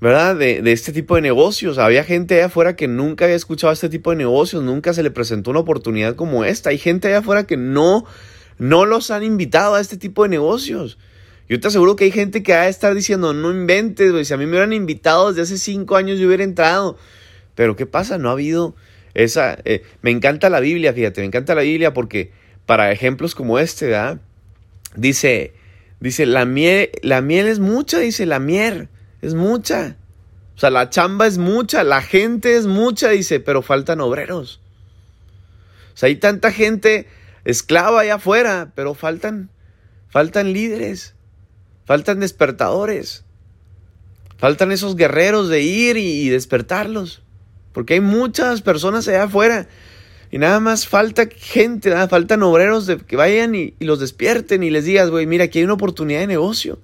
¿verdad? 0.00 0.34
De, 0.34 0.62
de, 0.62 0.72
este 0.72 0.92
tipo 0.92 1.14
de 1.14 1.22
negocios. 1.22 1.78
Había 1.78 2.02
gente 2.02 2.34
allá 2.34 2.46
afuera 2.46 2.74
que 2.74 2.88
nunca 2.88 3.24
había 3.24 3.36
escuchado 3.36 3.72
este 3.72 3.88
tipo 3.88 4.10
de 4.10 4.16
negocios, 4.16 4.64
nunca 4.64 4.92
se 4.92 5.04
le 5.04 5.12
presentó 5.12 5.50
una 5.50 5.60
oportunidad 5.60 6.16
como 6.16 6.44
esta. 6.44 6.70
Hay 6.70 6.78
gente 6.78 7.08
allá 7.08 7.18
afuera 7.18 7.46
que 7.46 7.56
no, 7.56 8.04
no 8.58 8.86
los 8.86 9.10
han 9.10 9.22
invitado 9.22 9.74
a 9.74 9.80
este 9.80 9.96
tipo 9.96 10.22
de 10.22 10.28
negocios. 10.28 10.98
Yo 11.48 11.60
te 11.60 11.68
aseguro 11.68 11.96
que 11.96 12.04
hay 12.04 12.10
gente 12.10 12.42
que 12.42 12.52
va 12.52 12.62
a 12.62 12.68
estar 12.68 12.94
diciendo, 12.94 13.34
no 13.34 13.50
inventes, 13.50 14.10
güey, 14.10 14.24
si 14.24 14.32
a 14.32 14.36
mí 14.36 14.44
me 14.46 14.52
hubieran 14.52 14.72
invitado 14.72 15.28
desde 15.28 15.42
hace 15.42 15.58
cinco 15.58 15.96
años 15.96 16.18
yo 16.18 16.26
hubiera 16.26 16.44
entrado. 16.44 16.96
Pero 17.54 17.76
¿qué 17.76 17.86
pasa? 17.86 18.18
No 18.18 18.30
ha 18.30 18.32
habido 18.32 18.74
esa... 19.12 19.58
Eh, 19.64 19.82
me 20.02 20.10
encanta 20.10 20.48
la 20.48 20.60
Biblia, 20.60 20.92
fíjate, 20.92 21.20
me 21.20 21.26
encanta 21.26 21.54
la 21.54 21.62
Biblia 21.62 21.92
porque 21.92 22.32
para 22.66 22.90
ejemplos 22.92 23.34
como 23.34 23.58
este, 23.58 23.86
¿verdad? 23.86 24.20
Dice, 24.96 25.52
dice, 26.00 26.24
la 26.24 26.46
miel, 26.46 26.90
la 27.02 27.20
miel 27.20 27.46
es 27.46 27.58
mucha, 27.58 27.98
dice, 27.98 28.24
la 28.24 28.38
miel 28.38 28.88
es 29.20 29.34
mucha. 29.34 29.96
O 30.56 30.58
sea, 30.58 30.70
la 30.70 30.88
chamba 30.88 31.26
es 31.26 31.36
mucha, 31.36 31.84
la 31.84 32.00
gente 32.00 32.56
es 32.56 32.66
mucha, 32.66 33.10
dice, 33.10 33.40
pero 33.40 33.60
faltan 33.60 34.00
obreros. 34.00 34.60
O 35.92 35.96
sea, 35.96 36.08
hay 36.08 36.16
tanta 36.16 36.52
gente 36.52 37.06
esclava 37.44 38.00
allá 38.00 38.16
afuera, 38.16 38.72
pero 38.74 38.94
faltan, 38.94 39.50
faltan 40.08 40.52
líderes, 40.52 41.14
faltan 41.84 42.20
despertadores, 42.20 43.24
faltan 44.38 44.72
esos 44.72 44.96
guerreros 44.96 45.48
de 45.48 45.62
ir 45.62 45.96
y, 45.96 46.28
despertarlos. 46.28 47.22
Porque 47.72 47.94
hay 47.94 48.00
muchas 48.00 48.62
personas 48.62 49.08
allá 49.08 49.24
afuera 49.24 49.68
y 50.30 50.38
nada 50.38 50.60
más 50.60 50.86
falta 50.86 51.28
gente, 51.28 51.92
faltan 52.08 52.42
obreros 52.42 52.86
de 52.86 52.98
que 52.98 53.16
vayan 53.16 53.54
y, 53.54 53.74
y 53.78 53.84
los 53.84 54.00
despierten 54.00 54.62
y 54.62 54.70
les 54.70 54.84
digas, 54.84 55.10
güey, 55.10 55.26
mira, 55.26 55.44
aquí 55.44 55.58
hay 55.58 55.64
una 55.64 55.74
oportunidad 55.74 56.20
de 56.20 56.28
negocio. 56.28 56.78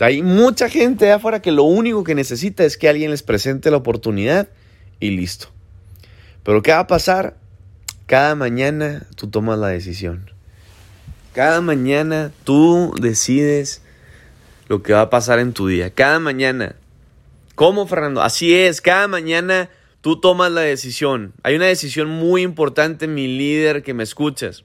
Hay 0.00 0.22
mucha 0.22 0.68
gente 0.68 1.06
de 1.06 1.12
afuera 1.12 1.42
que 1.42 1.50
lo 1.50 1.64
único 1.64 2.04
que 2.04 2.14
necesita 2.14 2.64
es 2.64 2.76
que 2.76 2.88
alguien 2.88 3.10
les 3.10 3.22
presente 3.22 3.70
la 3.70 3.78
oportunidad 3.78 4.48
y 5.00 5.10
listo. 5.10 5.48
Pero 6.44 6.62
¿qué 6.62 6.70
va 6.70 6.80
a 6.80 6.86
pasar? 6.86 7.37
Cada 8.08 8.34
mañana 8.34 9.02
tú 9.16 9.28
tomas 9.28 9.58
la 9.58 9.68
decisión. 9.68 10.30
Cada 11.34 11.60
mañana 11.60 12.32
tú 12.42 12.94
decides 12.98 13.82
lo 14.66 14.82
que 14.82 14.94
va 14.94 15.02
a 15.02 15.10
pasar 15.10 15.40
en 15.40 15.52
tu 15.52 15.68
día. 15.68 15.90
Cada 15.90 16.18
mañana. 16.18 16.74
¿Cómo, 17.54 17.86
Fernando? 17.86 18.22
Así 18.22 18.54
es, 18.54 18.80
cada 18.80 19.08
mañana 19.08 19.68
tú 20.00 20.18
tomas 20.22 20.50
la 20.50 20.62
decisión. 20.62 21.34
Hay 21.42 21.56
una 21.56 21.66
decisión 21.66 22.08
muy 22.08 22.40
importante, 22.40 23.06
mi 23.06 23.28
líder, 23.28 23.82
que 23.82 23.92
me 23.92 24.04
escuchas. 24.04 24.64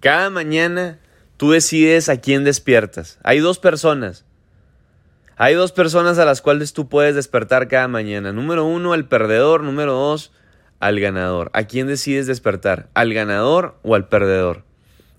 Cada 0.00 0.28
mañana 0.28 0.98
tú 1.36 1.52
decides 1.52 2.08
a 2.08 2.16
quién 2.16 2.42
despiertas. 2.42 3.20
Hay 3.22 3.38
dos 3.38 3.60
personas. 3.60 4.24
Hay 5.36 5.54
dos 5.54 5.70
personas 5.70 6.18
a 6.18 6.24
las 6.24 6.42
cuales 6.42 6.72
tú 6.72 6.88
puedes 6.88 7.14
despertar 7.14 7.68
cada 7.68 7.86
mañana. 7.86 8.32
Número 8.32 8.64
uno, 8.64 8.92
al 8.92 9.06
perdedor. 9.06 9.62
Número 9.62 9.92
dos, 9.92 10.32
al 10.82 10.98
ganador. 10.98 11.48
¿A 11.54 11.62
quién 11.62 11.86
decides 11.86 12.26
despertar? 12.26 12.88
¿Al 12.92 13.14
ganador 13.14 13.76
o 13.84 13.94
al 13.94 14.08
perdedor? 14.08 14.64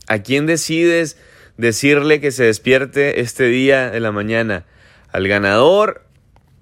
¿A 0.07 0.19
quién 0.19 0.45
decides 0.45 1.17
decirle 1.57 2.19
que 2.19 2.31
se 2.31 2.43
despierte 2.43 3.21
este 3.21 3.45
día 3.45 3.89
de 3.89 4.01
la 4.01 4.11
mañana? 4.11 4.65
¿Al 5.13 5.25
ganador 5.29 6.05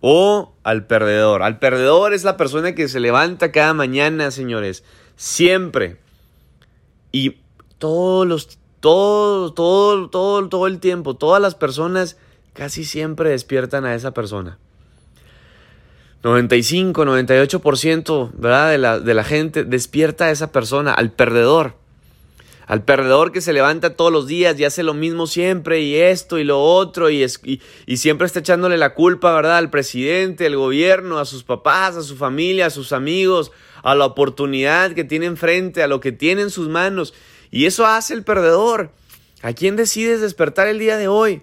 o 0.01 0.53
al 0.63 0.85
perdedor? 0.85 1.41
Al 1.41 1.57
perdedor 1.57 2.13
es 2.13 2.23
la 2.23 2.37
persona 2.37 2.75
que 2.75 2.87
se 2.87 2.99
levanta 2.99 3.51
cada 3.51 3.73
mañana, 3.73 4.29
señores, 4.29 4.83
siempre. 5.15 5.97
Y 7.11 7.37
todos 7.79 8.27
los, 8.27 8.59
todo, 8.81 9.51
todo, 9.51 10.11
todo, 10.11 10.47
todo 10.47 10.67
el 10.67 10.79
tiempo, 10.79 11.15
todas 11.15 11.41
las 11.41 11.55
personas 11.55 12.17
casi 12.53 12.85
siempre 12.85 13.31
despiertan 13.31 13.83
a 13.83 13.95
esa 13.95 14.11
persona. 14.11 14.59
95, 16.23 17.03
98%, 17.05 18.31
¿verdad? 18.33 18.71
De 18.71 18.77
la, 18.77 18.99
de 18.99 19.13
la 19.13 19.23
gente 19.23 19.63
despierta 19.63 20.25
a 20.25 20.31
esa 20.31 20.51
persona, 20.51 20.93
al 20.93 21.11
perdedor. 21.11 21.75
Al 22.67 22.83
perdedor 22.83 23.31
que 23.31 23.41
se 23.41 23.53
levanta 23.53 23.95
todos 23.95 24.13
los 24.13 24.27
días 24.27 24.57
y 24.57 24.63
hace 24.63 24.83
lo 24.83 24.93
mismo 24.93 25.27
siempre 25.27 25.81
y 25.81 25.95
esto 25.95 26.37
y 26.37 26.45
lo 26.45 26.61
otro 26.63 27.09
y, 27.09 27.25
y, 27.85 27.97
siempre 27.97 28.25
está 28.25 28.39
echándole 28.39 28.77
la 28.77 28.93
culpa, 28.93 29.33
¿verdad? 29.33 29.57
Al 29.57 29.69
presidente, 29.69 30.45
al 30.45 30.55
gobierno, 30.55 31.17
a 31.19 31.25
sus 31.25 31.43
papás, 31.43 31.97
a 31.97 32.03
su 32.03 32.15
familia, 32.15 32.67
a 32.67 32.69
sus 32.69 32.93
amigos, 32.93 33.51
a 33.83 33.93
la 33.95 34.05
oportunidad 34.05 34.93
que 34.93 35.03
tiene 35.03 35.25
enfrente, 35.25 35.83
a 35.83 35.87
lo 35.87 35.99
que 35.99 36.13
tiene 36.13 36.43
en 36.43 36.49
sus 36.49 36.69
manos. 36.69 37.13
Y 37.49 37.65
eso 37.65 37.85
hace 37.85 38.13
el 38.13 38.23
perdedor. 38.23 38.91
¿A 39.41 39.53
quién 39.53 39.75
decides 39.75 40.21
despertar 40.21 40.67
el 40.67 40.79
día 40.79 40.95
de 40.95 41.07
hoy? 41.07 41.41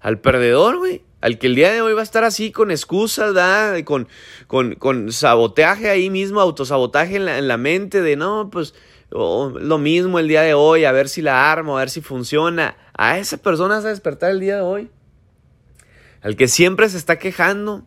Al 0.00 0.20
perdedor, 0.20 0.78
güey. 0.78 1.02
Al 1.24 1.38
que 1.38 1.46
el 1.46 1.54
día 1.54 1.72
de 1.72 1.80
hoy 1.80 1.94
va 1.94 2.00
a 2.00 2.02
estar 2.02 2.22
así 2.22 2.52
con 2.52 2.70
excusas, 2.70 3.32
¿verdad? 3.32 3.82
Con, 3.84 4.08
con, 4.46 4.74
con 4.74 5.10
sabotaje 5.10 5.88
ahí 5.88 6.10
mismo, 6.10 6.38
autosabotaje 6.38 7.16
en 7.16 7.24
la, 7.24 7.38
en 7.38 7.48
la 7.48 7.56
mente 7.56 8.02
de 8.02 8.14
no, 8.14 8.50
pues 8.52 8.74
lo 9.10 9.78
mismo 9.78 10.18
el 10.18 10.28
día 10.28 10.42
de 10.42 10.52
hoy, 10.52 10.84
a 10.84 10.92
ver 10.92 11.08
si 11.08 11.22
la 11.22 11.50
armo, 11.50 11.78
a 11.78 11.80
ver 11.80 11.88
si 11.88 12.02
funciona. 12.02 12.76
A 12.92 13.18
esa 13.18 13.38
persona 13.38 13.76
vas 13.76 13.86
a 13.86 13.88
despertar 13.88 14.32
el 14.32 14.40
día 14.40 14.56
de 14.56 14.60
hoy. 14.60 14.90
Al 16.20 16.36
que 16.36 16.46
siempre 16.46 16.90
se 16.90 16.98
está 16.98 17.18
quejando. 17.18 17.86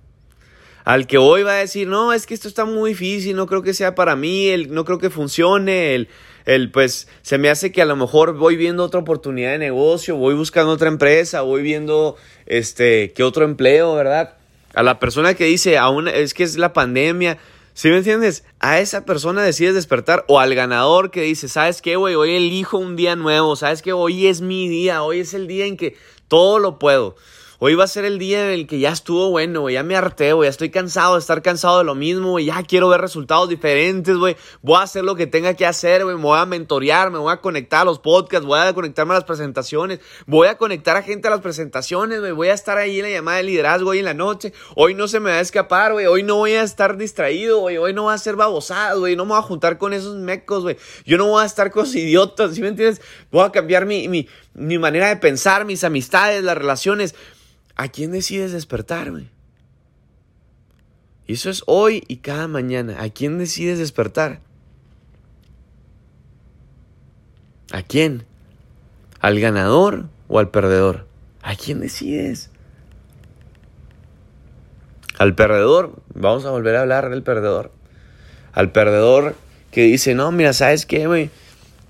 Al 0.88 1.06
que 1.06 1.18
hoy 1.18 1.44
va 1.44 1.52
a 1.52 1.56
decir, 1.56 1.86
no, 1.86 2.14
es 2.14 2.26
que 2.26 2.34
esto 2.34 2.48
está 2.48 2.64
muy 2.64 2.92
difícil, 2.92 3.36
no 3.36 3.46
creo 3.46 3.62
que 3.62 3.74
sea 3.74 3.94
para 3.94 4.16
mí, 4.16 4.48
el, 4.48 4.74
no 4.74 4.86
creo 4.86 5.00
que 5.00 5.10
funcione, 5.10 5.96
el, 5.96 6.08
el, 6.46 6.72
pues 6.72 7.10
se 7.24 7.38
me 7.38 7.50
hace 7.50 7.74
que 7.74 7.82
a 7.82 7.86
lo 7.86 7.98
mejor 7.98 8.38
voy 8.38 8.56
viendo 8.56 8.86
otra 8.86 9.02
oportunidad 9.02 9.52
de 9.52 9.58
negocio, 9.58 10.16
voy 10.16 10.34
buscando 10.34 10.72
otra 10.72 10.88
empresa, 10.88 11.42
voy 11.42 11.62
viendo 11.62 12.16
este, 12.46 13.12
que 13.12 13.24
otro 13.26 13.44
empleo, 13.44 13.96
¿verdad? 13.96 14.38
A 14.76 14.82
la 14.82 14.98
persona 14.98 15.34
que 15.34 15.44
dice, 15.44 15.78
aún 15.78 16.08
es 16.08 16.34
que 16.34 16.44
es 16.44 16.58
la 16.58 16.72
pandemia, 16.72 17.38
¿Sí 17.74 17.90
me 17.90 17.98
entiendes? 17.98 18.44
A 18.60 18.80
esa 18.80 19.06
persona 19.06 19.44
decides 19.44 19.76
despertar 19.76 20.24
o 20.30 20.40
al 20.40 20.56
ganador 20.56 21.12
que 21.12 21.22
dice, 21.22 21.48
¿sabes 21.50 21.82
qué, 21.82 21.96
güey? 21.98 22.16
Hoy 22.16 22.32
elijo 22.34 22.78
un 22.80 22.96
día 22.96 23.16
nuevo, 23.16 23.56
¿sabes 23.56 23.84
qué? 23.84 23.92
Hoy 23.94 24.26
es 24.26 24.42
mi 24.42 24.68
día, 24.68 25.04
hoy 25.04 25.20
es 25.20 25.36
el 25.36 25.48
día 25.48 25.66
en 25.66 25.78
que 25.78 25.96
todo 26.28 26.58
lo 26.58 26.80
puedo. 26.80 27.18
Hoy 27.60 27.74
va 27.74 27.86
a 27.86 27.88
ser 27.88 28.06
el 28.06 28.20
día 28.20 28.46
en 28.46 28.52
el 28.52 28.68
que 28.68 28.78
ya 28.78 28.92
estuvo 28.92 29.32
bueno, 29.32 29.62
güey. 29.62 29.74
Ya 29.74 29.82
me 29.82 29.96
harté, 29.96 30.32
güey. 30.34 30.46
Ya 30.46 30.52
estoy 30.52 30.70
cansado 30.70 31.16
de 31.16 31.22
estar 31.22 31.42
cansado 31.42 31.80
de 31.80 31.86
lo 31.86 31.96
mismo, 31.96 32.30
güey. 32.30 32.46
Ya 32.46 32.62
quiero 32.62 32.88
ver 32.88 33.02
resultados 33.02 33.50
diferentes, 33.50 34.16
güey. 34.16 34.38
Voy 34.62 34.78
a 34.78 34.84
hacer 34.84 35.04
lo 35.04 35.16
que 35.16 35.26
tenga 35.26 35.56
que 35.56 35.66
hacer, 35.66 36.04
güey. 36.04 36.16
Me 36.18 36.22
voy 36.22 36.38
a 36.38 36.46
mentorear, 36.46 37.10
me 37.10 37.18
voy 37.18 37.34
a 37.34 37.38
conectar 37.38 37.82
a 37.82 37.86
los 37.86 37.98
podcasts, 37.98 38.46
voy 38.46 38.60
a 38.60 38.72
conectarme 38.74 39.14
a 39.14 39.16
las 39.16 39.24
presentaciones. 39.24 40.02
Voy 40.28 40.50
a 40.50 40.60
conectar 40.60 40.98
a 40.98 41.02
gente 41.02 41.30
a 41.30 41.32
las 41.32 41.42
presentaciones, 41.42 42.20
güey. 42.20 42.32
Voy 42.32 42.50
a 42.50 42.54
estar 42.54 42.78
ahí 42.78 43.00
en 43.00 43.06
la 43.06 43.12
llamada 43.12 43.38
de 43.38 43.44
liderazgo 43.46 43.90
hoy 43.90 44.00
en 44.00 44.06
la 44.06 44.14
noche. 44.14 44.54
Hoy 44.76 44.94
no 44.94 45.08
se 45.08 45.20
me 45.20 45.32
va 45.32 45.38
a 45.38 45.42
escapar, 45.42 45.94
güey. 45.94 46.06
Hoy 46.06 46.22
no 46.22 46.36
voy 46.36 46.52
a 46.52 46.62
estar 46.62 46.96
distraído, 46.96 47.58
güey. 47.62 47.78
Hoy 47.78 47.92
no 47.92 48.04
voy 48.04 48.14
a 48.14 48.20
ser 48.20 48.36
babosado, 48.36 49.00
güey. 49.00 49.16
No 49.16 49.26
me 49.26 49.30
voy 49.30 49.40
a 49.40 49.42
juntar 49.42 49.80
con 49.80 49.94
esos 49.94 50.16
mecos, 50.16 50.62
güey. 50.62 50.78
Yo 51.08 51.18
no 51.18 51.26
voy 51.26 51.42
a 51.42 51.48
estar 51.48 51.72
con 51.72 51.86
esos 51.86 51.96
idiotas, 51.96 52.54
¿sí 52.54 52.62
me 52.62 52.68
entiendes? 52.68 53.02
Voy 53.32 53.44
a 53.44 53.52
cambiar 53.52 53.88
mi, 53.88 54.08
mi, 54.10 54.30
mi 54.54 54.78
manera 54.78 55.08
de 55.08 55.16
pensar, 55.16 55.66
mis 55.66 55.84
amistades, 55.84 56.44
las 56.44 56.56
relaciones. 56.56 57.16
¿A 57.78 57.90
quién 57.90 58.12
decides 58.12 58.52
despertar, 58.52 59.12
güey? 59.12 59.30
Y 61.28 61.34
eso 61.34 61.52
es 61.52 61.62
hoy 61.68 62.04
y 62.08 62.18
cada 62.18 62.48
mañana. 62.48 63.04
¿A 63.04 63.10
quién 63.10 63.38
decides 63.38 63.78
despertar? 63.78 64.40
¿A 67.72 67.84
quién? 67.84 68.26
¿Al 69.20 69.40
ganador 69.40 70.10
o 70.28 70.40
al 70.40 70.50
perdedor? 70.50 71.06
¿A 71.44 71.56
quién 71.56 71.80
decides? 71.80 72.50
Al 75.20 75.36
perdedor, 75.36 76.02
vamos 76.14 76.46
a 76.46 76.52
volver 76.52 76.76
a 76.78 76.82
hablar 76.82 77.10
del 77.10 77.24
perdedor. 77.24 77.72
Al 78.54 78.72
perdedor 78.72 79.36
que 79.72 79.84
dice, 79.84 80.16
no, 80.16 80.32
mira, 80.32 80.54
¿sabes 80.54 80.86
qué, 80.86 81.06
güey? 81.06 81.30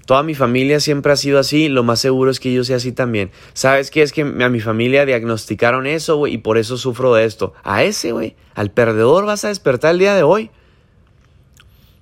Toda 0.07 0.23
mi 0.23 0.35
familia 0.35 0.79
siempre 0.79 1.11
ha 1.11 1.17
sido 1.17 1.37
así, 1.37 1.67
lo 1.67 1.83
más 1.83 1.99
seguro 1.99 2.31
es 2.31 2.39
que 2.39 2.53
yo 2.53 2.63
sea 2.63 2.77
así 2.77 2.93
también. 2.93 3.29
¿Sabes 3.51 3.91
qué? 3.91 4.03
Es 4.03 4.13
que 4.13 4.21
a 4.21 4.49
mi 4.49 4.61
familia 4.61 5.05
diagnosticaron 5.05 5.85
eso, 5.85 6.15
güey, 6.15 6.35
y 6.35 6.37
por 6.37 6.57
eso 6.57 6.77
sufro 6.77 7.13
de 7.13 7.25
esto. 7.25 7.53
A 7.65 7.83
ese, 7.83 8.13
güey, 8.13 8.37
al 8.55 8.71
perdedor 8.71 9.25
vas 9.25 9.43
a 9.43 9.49
despertar 9.49 9.91
el 9.91 9.99
día 9.99 10.15
de 10.15 10.23
hoy. 10.23 10.49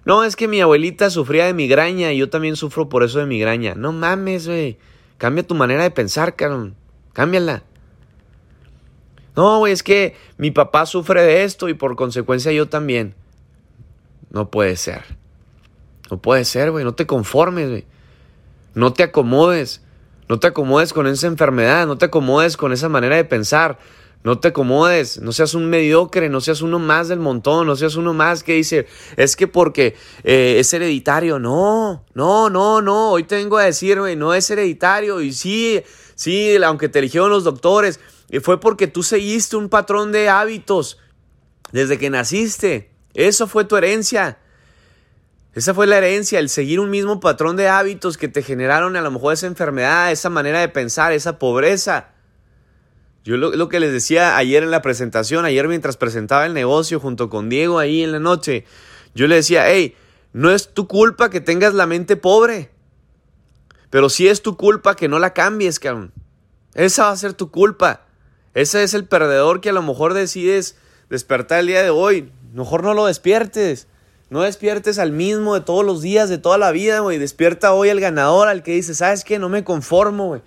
No, 0.06 0.24
es 0.24 0.36
que 0.36 0.48
mi 0.48 0.62
abuelita 0.62 1.10
sufría 1.10 1.48
de 1.48 1.56
migraña 1.56 2.13
y 2.13 2.20
yo 2.20 2.30
también 2.30 2.56
sufro 2.56 2.89
por 2.89 3.02
eso 3.02 3.18
de 3.18 3.26
migraña. 3.26 3.74
No 3.74 3.91
mames, 3.91 4.48
güey. 4.48 4.78
Cambia 5.18 5.41
tu 5.41 5.56
manera 5.56 5.82
de 5.82 5.89
pensar, 5.89 6.36
cabrón. 6.36 6.76
Cámbiala. 7.13 7.63
No, 9.36 9.58
güey, 9.58 9.74
es 9.74 9.82
que 9.82 10.15
mi 10.38 10.52
papá 10.52 10.86
sufre 10.86 11.24
de 11.24 11.44
esto 11.44 11.70
y 11.70 11.74
por 11.74 11.96
consecuencia 11.96 12.52
yo 12.52 12.70
también. 12.70 13.15
No 14.30 14.52
puede 14.52 14.76
ser. 14.76 15.02
No 16.12 16.22
puede 16.22 16.46
ser, 16.46 16.70
güey. 16.70 16.86
No 16.86 16.94
te 16.94 17.08
conformes, 17.08 17.68
güey. 17.68 17.95
No 18.76 18.94
te 18.94 19.04
acomodes. 19.04 19.82
No 20.30 20.40
te 20.40 20.48
acomodes 20.48 20.94
con 20.94 21.08
esa 21.08 21.28
enfermedad. 21.28 21.88
No 21.88 21.98
te 21.98 22.06
acomodes 22.06 22.58
con 22.58 22.72
esa 22.72 22.90
manera 22.90 23.16
de 23.16 23.26
pensar. 23.26 23.80
No 24.26 24.40
te 24.40 24.48
acomodes, 24.48 25.22
no 25.22 25.32
seas 25.32 25.54
un 25.54 25.70
mediocre, 25.70 26.30
no 26.30 26.42
seas 26.42 26.64
uno 26.64 26.80
más 26.80 27.10
del 27.10 27.20
montón, 27.20 27.68
no 27.68 27.76
seas 27.76 27.96
uno 27.96 28.12
más 28.12 28.42
que 28.42 28.54
dice, 28.54 28.88
es 29.18 29.36
que 29.36 29.48
porque 29.48 29.96
eh, 30.24 30.56
es 30.58 30.74
hereditario. 30.74 31.38
No, 31.38 32.04
no, 32.16 32.50
no, 32.50 32.82
no. 32.82 33.12
Hoy 33.12 33.26
tengo 33.26 33.60
a 33.60 33.66
decir, 33.66 34.00
güey, 34.00 34.16
no 34.16 34.34
es 34.34 34.50
hereditario. 34.50 35.22
Y 35.22 35.32
sí, 35.32 35.80
sí, 36.16 36.58
aunque 36.64 36.90
te 36.90 36.98
eligieron 36.98 37.30
los 37.30 37.44
doctores, 37.44 38.00
fue 38.42 38.60
porque 38.60 38.88
tú 38.88 39.04
seguiste 39.04 39.58
un 39.58 39.70
patrón 39.70 40.12
de 40.12 40.28
hábitos 40.28 40.98
desde 41.72 42.00
que 42.00 42.10
naciste. 42.10 42.90
Eso 43.14 43.46
fue 43.46 43.64
tu 43.64 43.78
herencia. 43.78 44.40
Esa 45.56 45.74
fue 45.74 45.88
la 45.88 45.98
herencia, 45.98 46.39
el 46.39 46.50
seguir 46.50 46.82
un 46.82 46.89
mismo 46.89 47.22
patrón 47.22 47.56
de 47.56 47.70
hábitos 47.70 48.18
que 48.18 48.28
te 48.28 48.44
generaron 48.44 48.98
a 48.98 49.02
lo 49.02 49.10
mejor 49.10 49.34
esa 49.34 49.48
enfermedad, 49.48 50.12
esa 50.12 50.30
manera 50.30 50.60
de 50.60 50.68
pensar, 50.68 51.13
esa 51.13 51.39
pobreza. 51.39 52.10
Yo 53.24 53.38
lo, 53.38 53.70
que 53.70 53.80
les 53.80 53.94
decía 53.94 54.36
ayer 54.36 54.63
en 54.63 54.70
la 54.70 54.82
presentación, 54.82 55.46
ayer 55.46 55.68
mientras 55.70 55.96
presentaba 55.96 56.46
el 56.46 56.54
negocio 56.54 57.00
junto 57.00 57.30
con 57.30 57.48
Diego 57.48 57.80
ahí 57.80 58.04
en 58.04 58.12
la 58.12 58.20
noche, 58.20 58.65
yo 59.15 59.28
le 59.28 59.36
decía, 59.36 59.70
hey, 59.70 59.96
no 60.34 60.52
es 60.52 60.74
tu 60.74 60.89
culpa 60.89 61.30
que 61.30 61.39
tengas 61.39 61.74
la 61.74 61.86
mente 61.86 62.18
pobre, 62.18 62.70
pero 63.89 64.10
sí 64.10 64.28
es 64.28 64.41
tu 64.41 64.58
culpa 64.58 64.98
que 64.98 65.08
no 65.08 65.20
la 65.20 65.34
cambies, 65.34 65.80
cabrón. 65.80 66.12
Esa 66.74 67.06
va 67.06 67.12
a 67.12 67.18
ser 67.18 67.32
tu 67.32 67.50
culpa. 67.50 68.06
Ese 68.54 68.84
es 68.84 68.94
el 68.94 69.06
perdedor 69.06 69.62
que 69.62 69.70
a 69.70 69.74
lo 69.74 69.82
mejor 69.82 70.13
decides 70.13 70.78
despertar 71.10 71.62
el 71.62 71.68
día 71.68 71.82
de 71.82 71.91
hoy. 71.91 72.30
Mejor 72.54 72.84
no 72.84 72.94
lo 72.94 73.06
despiertes. 73.06 73.88
No 74.30 74.42
despiertes 74.42 74.98
al 74.98 75.12
mismo 75.12 75.54
de 75.54 75.62
todos 75.62 75.86
los 75.86 76.02
días, 76.02 76.30
de 76.30 76.40
toda 76.40 76.58
la 76.58 76.72
vida, 76.72 77.00
güey. 77.00 77.20
Despierta 77.20 77.74
hoy 77.74 77.90
al 77.90 78.00
ganador, 78.00 78.48
al 78.48 78.64
que 78.64 78.72
dice, 78.72 78.96
¿sabes 78.96 79.24
qué? 79.24 79.38
No 79.38 79.50
me 79.50 79.64
conformo, 79.64 80.28
güey. 80.28 80.42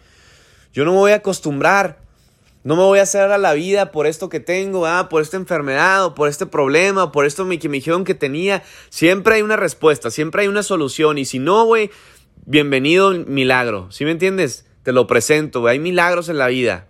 Yo 0.73 0.85
no 0.85 0.93
me 0.93 0.99
voy 0.99 1.13
a 1.13 1.17
acostumbrar. 1.17 2.01
No 2.65 2.75
me 2.75 2.83
voy 2.83 2.99
a 2.99 3.03
hacer 3.03 3.31
a 3.31 3.39
la 3.39 3.53
vida 3.55 3.93
por 3.93 4.09
esto 4.09 4.29
que 4.29 4.41
tengo, 4.41 4.85
ah, 4.85 5.09
por 5.09 5.23
esta 5.23 5.37
enfermedad, 5.37 6.05
o 6.05 6.15
por 6.15 6.29
este 6.29 6.45
problema, 6.45 7.13
por 7.13 7.25
esto 7.25 7.49
que 7.49 7.69
me 7.69 7.77
dijeron 7.77 8.05
que 8.05 8.15
tenía. 8.15 8.65
Siempre 8.91 9.37
hay 9.37 9.43
una 9.43 9.57
respuesta, 9.57 10.11
siempre 10.11 10.43
hay 10.43 10.49
una 10.49 10.65
solución. 10.65 11.17
Y 11.17 11.25
si 11.25 11.39
no, 11.39 11.65
güey, 11.65 11.91
bienvenido 12.47 13.13
milagro. 13.13 13.91
¿Sí 13.93 14.05
me 14.05 14.11
entiendes? 14.11 14.67
Te 14.83 14.91
lo 14.91 15.07
presento, 15.07 15.61
güey. 15.61 15.75
Hay 15.75 15.79
milagros 15.79 16.29
en 16.29 16.39
la 16.39 16.49
vida. 16.49 16.89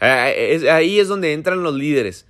Eh, 0.00 0.60
eh, 0.62 0.70
ahí 0.70 0.98
es 0.98 1.08
donde 1.08 1.34
entran 1.34 1.62
los 1.62 1.74
líderes 1.74 2.24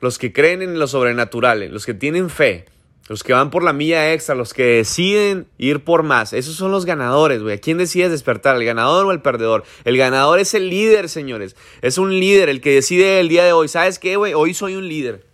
los 0.00 0.18
que 0.18 0.32
creen 0.32 0.62
en 0.62 0.78
lo 0.78 0.86
sobrenatural, 0.86 1.68
los 1.70 1.86
que 1.86 1.94
tienen 1.94 2.30
fe, 2.30 2.66
los 3.08 3.24
que 3.24 3.32
van 3.32 3.50
por 3.50 3.64
la 3.64 3.72
milla 3.72 4.12
extra, 4.12 4.34
los 4.34 4.54
que 4.54 4.62
deciden 4.62 5.46
ir 5.58 5.82
por 5.82 6.04
más. 6.04 6.32
Esos 6.32 6.54
son 6.54 6.70
los 6.70 6.86
ganadores, 6.86 7.42
güey. 7.42 7.56
¿A 7.56 7.60
quién 7.60 7.76
decides 7.76 8.10
despertar? 8.10 8.56
¿El 8.56 8.64
ganador 8.64 9.06
o 9.06 9.10
el 9.12 9.20
perdedor? 9.20 9.64
El 9.84 9.96
ganador 9.96 10.38
es 10.38 10.54
el 10.54 10.70
líder, 10.70 11.08
señores. 11.08 11.56
Es 11.82 11.98
un 11.98 12.10
líder 12.18 12.48
el 12.48 12.60
que 12.60 12.72
decide 12.72 13.18
el 13.18 13.28
día 13.28 13.44
de 13.44 13.52
hoy. 13.52 13.66
¿Sabes 13.66 13.98
qué, 13.98 14.16
güey? 14.16 14.32
Hoy 14.32 14.54
soy 14.54 14.76
un 14.76 14.86
líder. 14.86 15.29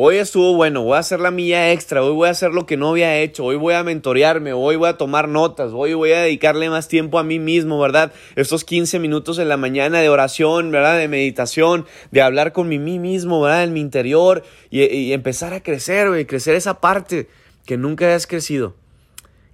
Hoy 0.00 0.18
estuvo 0.18 0.54
bueno, 0.54 0.84
voy 0.84 0.94
a 0.94 1.00
hacer 1.00 1.18
la 1.18 1.32
milla 1.32 1.72
extra, 1.72 2.04
hoy 2.04 2.12
voy 2.12 2.28
a 2.28 2.30
hacer 2.30 2.52
lo 2.52 2.66
que 2.66 2.76
no 2.76 2.90
había 2.90 3.18
hecho, 3.18 3.44
hoy 3.44 3.56
voy 3.56 3.74
a 3.74 3.82
mentorearme, 3.82 4.52
hoy 4.52 4.76
voy 4.76 4.88
a 4.88 4.96
tomar 4.96 5.26
notas, 5.26 5.72
hoy 5.74 5.92
voy 5.92 6.12
a 6.12 6.20
dedicarle 6.20 6.70
más 6.70 6.86
tiempo 6.86 7.18
a 7.18 7.24
mí 7.24 7.40
mismo, 7.40 7.80
¿verdad? 7.80 8.12
Estos 8.36 8.62
15 8.62 9.00
minutos 9.00 9.40
en 9.40 9.48
la 9.48 9.56
mañana 9.56 9.98
de 9.98 10.08
oración, 10.08 10.70
¿verdad? 10.70 10.98
De 10.98 11.08
meditación, 11.08 11.84
de 12.12 12.22
hablar 12.22 12.52
con 12.52 12.68
mí 12.68 12.78
mismo, 12.78 13.40
¿verdad? 13.40 13.64
En 13.64 13.72
mi 13.72 13.80
interior 13.80 14.44
y, 14.70 15.12
empezar 15.12 15.52
a 15.52 15.64
crecer, 15.64 16.10
güey, 16.10 16.26
crecer 16.26 16.54
esa 16.54 16.80
parte 16.80 17.28
que 17.66 17.76
nunca 17.76 18.14
has 18.14 18.28
crecido. 18.28 18.76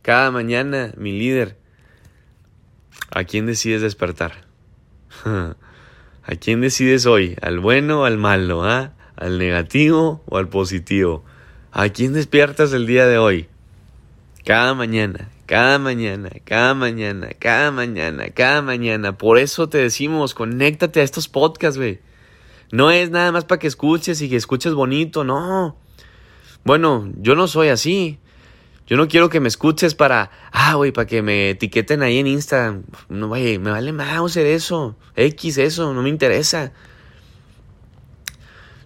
Cada 0.02 0.30
mañana, 0.30 0.92
mi 0.98 1.12
líder, 1.12 1.56
¿a 3.10 3.24
quién 3.24 3.46
decides 3.46 3.80
despertar? 3.80 4.44
¿A 5.24 6.34
quién 6.38 6.60
decides 6.60 7.06
hoy? 7.06 7.34
¿Al 7.40 7.60
bueno 7.60 8.02
o 8.02 8.04
al 8.04 8.18
malo? 8.18 8.62
¿Ah? 8.62 8.92
Al 9.16 9.38
negativo 9.38 10.22
o 10.26 10.38
al 10.38 10.48
positivo, 10.48 11.24
¿A 11.76 11.88
quién 11.88 12.12
despiertas 12.12 12.72
el 12.72 12.86
día 12.86 13.04
de 13.04 13.18
hoy? 13.18 13.48
Cada 14.44 14.74
mañana, 14.74 15.28
cada 15.44 15.80
mañana, 15.80 16.30
cada 16.44 16.72
mañana, 16.72 17.30
cada 17.36 17.72
mañana, 17.72 18.26
cada 18.32 18.62
mañana. 18.62 19.18
Por 19.18 19.38
eso 19.38 19.68
te 19.68 19.78
decimos, 19.78 20.34
conéctate 20.34 21.00
a 21.00 21.02
estos 21.02 21.26
podcasts, 21.26 21.76
güey. 21.76 21.98
No 22.70 22.92
es 22.92 23.10
nada 23.10 23.32
más 23.32 23.44
para 23.44 23.58
que 23.58 23.66
escuches 23.66 24.22
y 24.22 24.30
que 24.30 24.36
escuches 24.36 24.72
bonito, 24.72 25.24
no. 25.24 25.76
Bueno, 26.62 27.10
yo 27.16 27.34
no 27.34 27.48
soy 27.48 27.70
así. 27.70 28.20
Yo 28.86 28.96
no 28.96 29.08
quiero 29.08 29.28
que 29.28 29.40
me 29.40 29.48
escuches 29.48 29.96
para, 29.96 30.30
ah, 30.52 30.74
güey, 30.74 30.92
para 30.92 31.08
que 31.08 31.22
me 31.22 31.50
etiqueten 31.50 32.04
ahí 32.04 32.18
en 32.18 32.28
Instagram. 32.28 32.84
No, 33.08 33.26
güey, 33.26 33.58
me 33.58 33.72
vale 33.72 33.92
hacer 34.00 34.46
eso. 34.46 34.94
X, 35.16 35.58
eso, 35.58 35.92
no 35.92 36.02
me 36.02 36.08
interesa. 36.08 36.72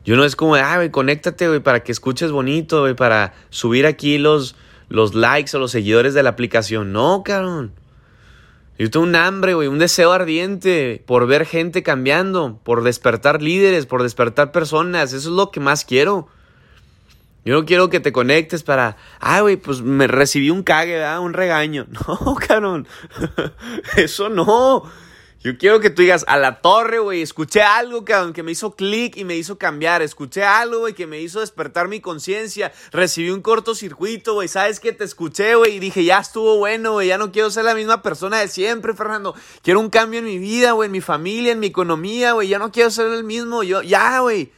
Yo 0.08 0.16
no 0.16 0.24
es 0.24 0.36
como, 0.36 0.54
ah, 0.54 0.76
güey, 0.76 0.90
conéctate, 0.90 1.48
güey, 1.48 1.60
para 1.60 1.84
que 1.84 1.92
escuches 1.92 2.32
bonito, 2.32 2.80
güey, 2.80 2.94
para 2.94 3.34
subir 3.50 3.84
aquí 3.84 4.16
los, 4.16 4.56
los 4.88 5.14
likes 5.14 5.54
o 5.54 5.60
los 5.60 5.70
seguidores 5.70 6.14
de 6.14 6.22
la 6.22 6.30
aplicación. 6.30 6.94
No, 6.94 7.22
cabrón. 7.22 7.74
Yo 8.78 8.90
tengo 8.90 9.04
un 9.04 9.14
hambre, 9.16 9.52
güey, 9.52 9.68
un 9.68 9.78
deseo 9.78 10.10
ardiente 10.10 11.04
por 11.06 11.26
ver 11.26 11.44
gente 11.44 11.82
cambiando, 11.82 12.58
por 12.64 12.84
despertar 12.84 13.42
líderes, 13.42 13.84
por 13.84 14.02
despertar 14.02 14.50
personas. 14.50 15.12
Eso 15.12 15.28
es 15.28 15.34
lo 15.34 15.50
que 15.50 15.60
más 15.60 15.84
quiero. 15.84 16.28
Yo 17.44 17.52
no 17.52 17.66
quiero 17.66 17.90
que 17.90 18.00
te 18.00 18.10
conectes 18.10 18.62
para, 18.62 18.96
ah, 19.20 19.42
güey, 19.42 19.58
pues 19.58 19.82
me 19.82 20.06
recibí 20.06 20.48
un 20.48 20.62
cague, 20.62 20.94
¿verdad? 20.94 21.20
Un 21.20 21.34
regaño. 21.34 21.86
No, 22.08 22.34
cabrón. 22.36 22.88
Eso 23.98 24.30
no. 24.30 24.84
Yo 25.40 25.57
quiero 25.57 25.79
que 25.79 25.90
tú 25.90 26.03
digas, 26.03 26.24
a 26.27 26.37
la 26.37 26.61
torre, 26.61 26.98
güey, 26.98 27.22
escuché 27.22 27.62
algo 27.62 28.05
que, 28.05 28.14
que 28.35 28.42
me 28.42 28.51
hizo 28.51 28.74
clic 28.74 29.16
y 29.16 29.24
me 29.24 29.37
hizo 29.37 29.57
cambiar. 29.57 30.03
Escuché 30.03 30.42
algo, 30.42 30.81
güey, 30.81 30.94
que 30.94 31.07
me 31.07 31.20
hizo 31.20 31.38
despertar 31.38 31.87
mi 31.87 32.01
conciencia. 32.01 32.72
Recibí 32.90 33.31
un 33.31 33.40
cortocircuito, 33.40 34.35
güey. 34.35 34.48
¿Sabes 34.48 34.81
qué? 34.81 34.92
Te 34.92 35.05
escuché, 35.05 35.55
güey, 35.55 35.77
y 35.77 35.79
dije, 35.79 36.03
ya 36.03 36.18
estuvo 36.18 36.57
bueno, 36.57 36.94
güey. 36.94 37.07
Ya 37.07 37.18
no 37.18 37.31
quiero 37.31 37.53
ser 37.53 37.64
la 37.64 37.77
misma 37.77 38.03
persona 38.03 38.40
de 38.40 38.48
siempre, 38.48 38.94
Fernando. 38.94 39.37
Quiero 39.62 39.79
un 39.79 39.90
cambio 39.90 40.18
en 40.18 40.24
mi 40.27 40.38
vida, 40.38 40.72
güey, 40.72 40.87
en 40.87 40.92
mi 40.92 41.01
familia, 41.01 41.53
en 41.53 41.61
mi 41.61 41.68
economía, 41.68 42.33
güey. 42.33 42.48
Ya 42.48 42.59
no 42.59 42.72
quiero 42.72 42.90
ser 42.90 43.07
el 43.07 43.22
mismo. 43.22 43.62
Yo, 43.62 43.83
ya, 43.83 44.18
güey. 44.18 44.51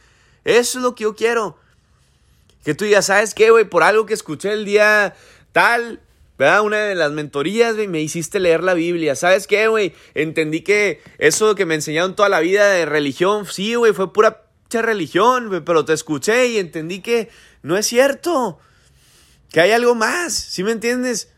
Eso 0.45 0.79
es 0.79 0.83
lo 0.83 0.95
que 0.95 1.03
yo 1.03 1.15
quiero. 1.15 1.59
Que 2.65 2.73
tú 2.73 2.85
digas, 2.85 3.05
¿sabes 3.05 3.35
qué, 3.35 3.51
güey? 3.51 3.65
Por 3.65 3.83
algo 3.83 4.07
que 4.07 4.15
escuché 4.15 4.51
el 4.51 4.65
día 4.65 5.15
tal, 5.51 5.99
Una 6.63 6.77
de 6.77 6.95
las 6.95 7.11
mentorías, 7.11 7.75
güey, 7.75 7.87
me 7.87 8.01
hiciste 8.01 8.39
leer 8.39 8.63
la 8.63 8.73
Biblia. 8.73 9.15
¿Sabes 9.15 9.47
qué, 9.47 9.67
güey? 9.67 9.93
Entendí 10.13 10.61
que 10.61 11.01
eso 11.17 11.55
que 11.55 11.65
me 11.65 11.75
enseñaron 11.75 12.15
toda 12.15 12.29
la 12.29 12.39
vida 12.39 12.67
de 12.69 12.85
religión, 12.85 13.45
sí, 13.45 13.75
güey, 13.75 13.93
fue 13.93 14.11
pura 14.11 14.47
religión, 14.81 15.49
güey, 15.49 15.61
pero 15.61 15.83
te 15.83 15.91
escuché 15.91 16.47
y 16.47 16.57
entendí 16.57 17.01
que 17.01 17.29
no 17.61 17.77
es 17.77 17.85
cierto. 17.85 18.59
Que 19.49 19.59
hay 19.59 19.71
algo 19.71 19.95
más, 19.95 20.33
¿sí 20.33 20.63
me 20.63 20.71
entiendes? 20.71 21.29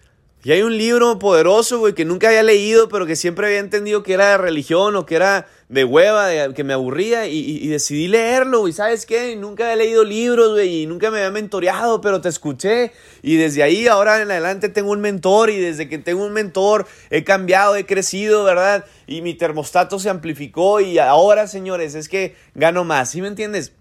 Y 0.44 0.52
hay 0.52 0.62
un 0.62 0.78
libro 0.78 1.18
poderoso, 1.20 1.80
güey, 1.80 1.94
que 1.94 2.06
nunca 2.06 2.28
había 2.28 2.44
leído, 2.44 2.89
pero 2.89 3.06
que 3.06 3.16
siempre 3.16 3.48
había 3.48 3.60
entendido 3.60 4.04
que 4.04 4.13
era 4.13 4.30
de 4.30 4.38
religión 4.38 4.96
o 4.96 5.06
que 5.06 5.16
era 5.16 5.48
de 5.74 5.84
hueva, 5.84 6.28
de, 6.28 6.54
que 6.54 6.64
me 6.64 6.74
aburría 6.74 7.26
y, 7.28 7.68
decidí 7.68 8.08
leerlo, 8.08 8.60
güey. 8.60 8.74
¿Sabes 8.74 9.08
qué? 9.08 9.36
Nunca 9.36 9.64
había 9.64 9.78
leído 9.78 10.04
libros, 10.04 10.52
güey, 10.52 10.84
y 10.84 10.86
nunca 10.86 11.10
me 11.10 11.18
había 11.18 11.32
mentoreado, 11.32 12.00
pero 12.00 12.22
te 12.22 12.30
escuché. 12.30 12.92
Y 13.24 13.38
desde 13.38 13.64
ahí, 13.64 13.88
ahora 13.88 14.22
en 14.22 14.30
adelante, 14.30 14.70
tengo 14.70 14.92
un 14.92 15.02
mentor 15.02 15.50
y 15.50 15.58
desde 15.58 15.90
que 15.90 15.98
tengo 15.98 16.24
un 16.24 16.32
mentor 16.32 16.86
he 17.10 17.24
cambiado, 17.24 17.76
he 17.76 17.88
crecido, 17.88 18.44
¿verdad? 18.44 18.86
Y 19.08 19.24
mi 19.24 19.34
termostato 19.34 19.98
se 19.98 20.10
amplificó 20.10 20.80
y 20.80 21.00
ahora, 21.00 21.48
señores, 21.48 21.96
es 21.96 22.08
que 22.08 22.36
gano 22.54 22.84
más. 22.84 23.10
¿Sí 23.10 23.22
me 23.22 23.28
entiendes? 23.28 23.74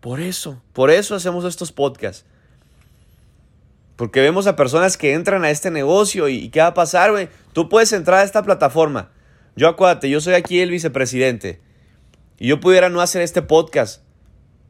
Por 0.00 0.20
eso, 0.20 0.62
por 0.72 0.90
eso 0.90 1.16
hacemos 1.16 1.44
estos 1.44 1.72
podcasts 1.72 2.24
porque 3.96 4.20
vemos 4.20 4.46
a 4.46 4.56
personas 4.56 4.96
que 4.96 5.12
entran 5.12 5.44
a 5.44 5.50
este 5.50 5.70
negocio 5.70 6.28
y, 6.28 6.48
¿qué 6.48 6.60
va 6.60 6.68
a 6.68 6.74
pasar, 6.74 7.12
güey? 7.12 7.28
Tú 7.52 7.68
puedes 7.68 7.92
entrar 7.92 8.20
a 8.20 8.24
esta 8.24 8.42
plataforma. 8.42 9.10
Yo 9.56 9.68
acuérdate, 9.68 10.10
yo 10.10 10.20
soy 10.20 10.34
aquí 10.34 10.60
el 10.60 10.70
vicepresidente. 10.70 11.60
Y 12.38 12.48
yo 12.48 12.60
pudiera 12.60 12.88
no 12.88 13.00
hacer 13.00 13.22
este 13.22 13.42
podcast. 13.42 14.02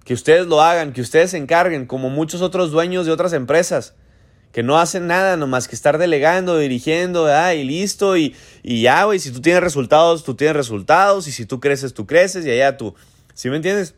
Que 0.04 0.12
ustedes 0.12 0.46
lo 0.46 0.60
hagan, 0.60 0.92
que 0.92 1.00
ustedes 1.00 1.30
se 1.30 1.38
encarguen, 1.38 1.86
como 1.86 2.10
muchos 2.10 2.42
otros 2.42 2.70
dueños 2.70 3.06
de 3.06 3.12
otras 3.12 3.32
empresas. 3.32 3.94
Que 4.52 4.62
no 4.62 4.78
hacen 4.78 5.06
nada 5.06 5.36
nomás 5.36 5.66
que 5.66 5.74
estar 5.74 5.96
delegando, 5.98 6.58
dirigiendo, 6.58 7.24
¿verdad? 7.24 7.52
y 7.52 7.64
listo. 7.64 8.16
Y, 8.16 8.36
y 8.62 8.82
ya, 8.82 9.04
güey, 9.04 9.18
si 9.18 9.32
tú 9.32 9.40
tienes 9.40 9.62
resultados, 9.62 10.24
tú 10.24 10.34
tienes 10.34 10.56
resultados. 10.56 11.26
Y 11.26 11.32
si 11.32 11.46
tú 11.46 11.58
creces, 11.60 11.94
tú 11.94 12.06
creces. 12.06 12.44
Y 12.44 12.50
allá 12.50 12.76
tú. 12.76 12.94
¿Sí 13.32 13.48
me 13.48 13.56
entiendes? 13.56 13.94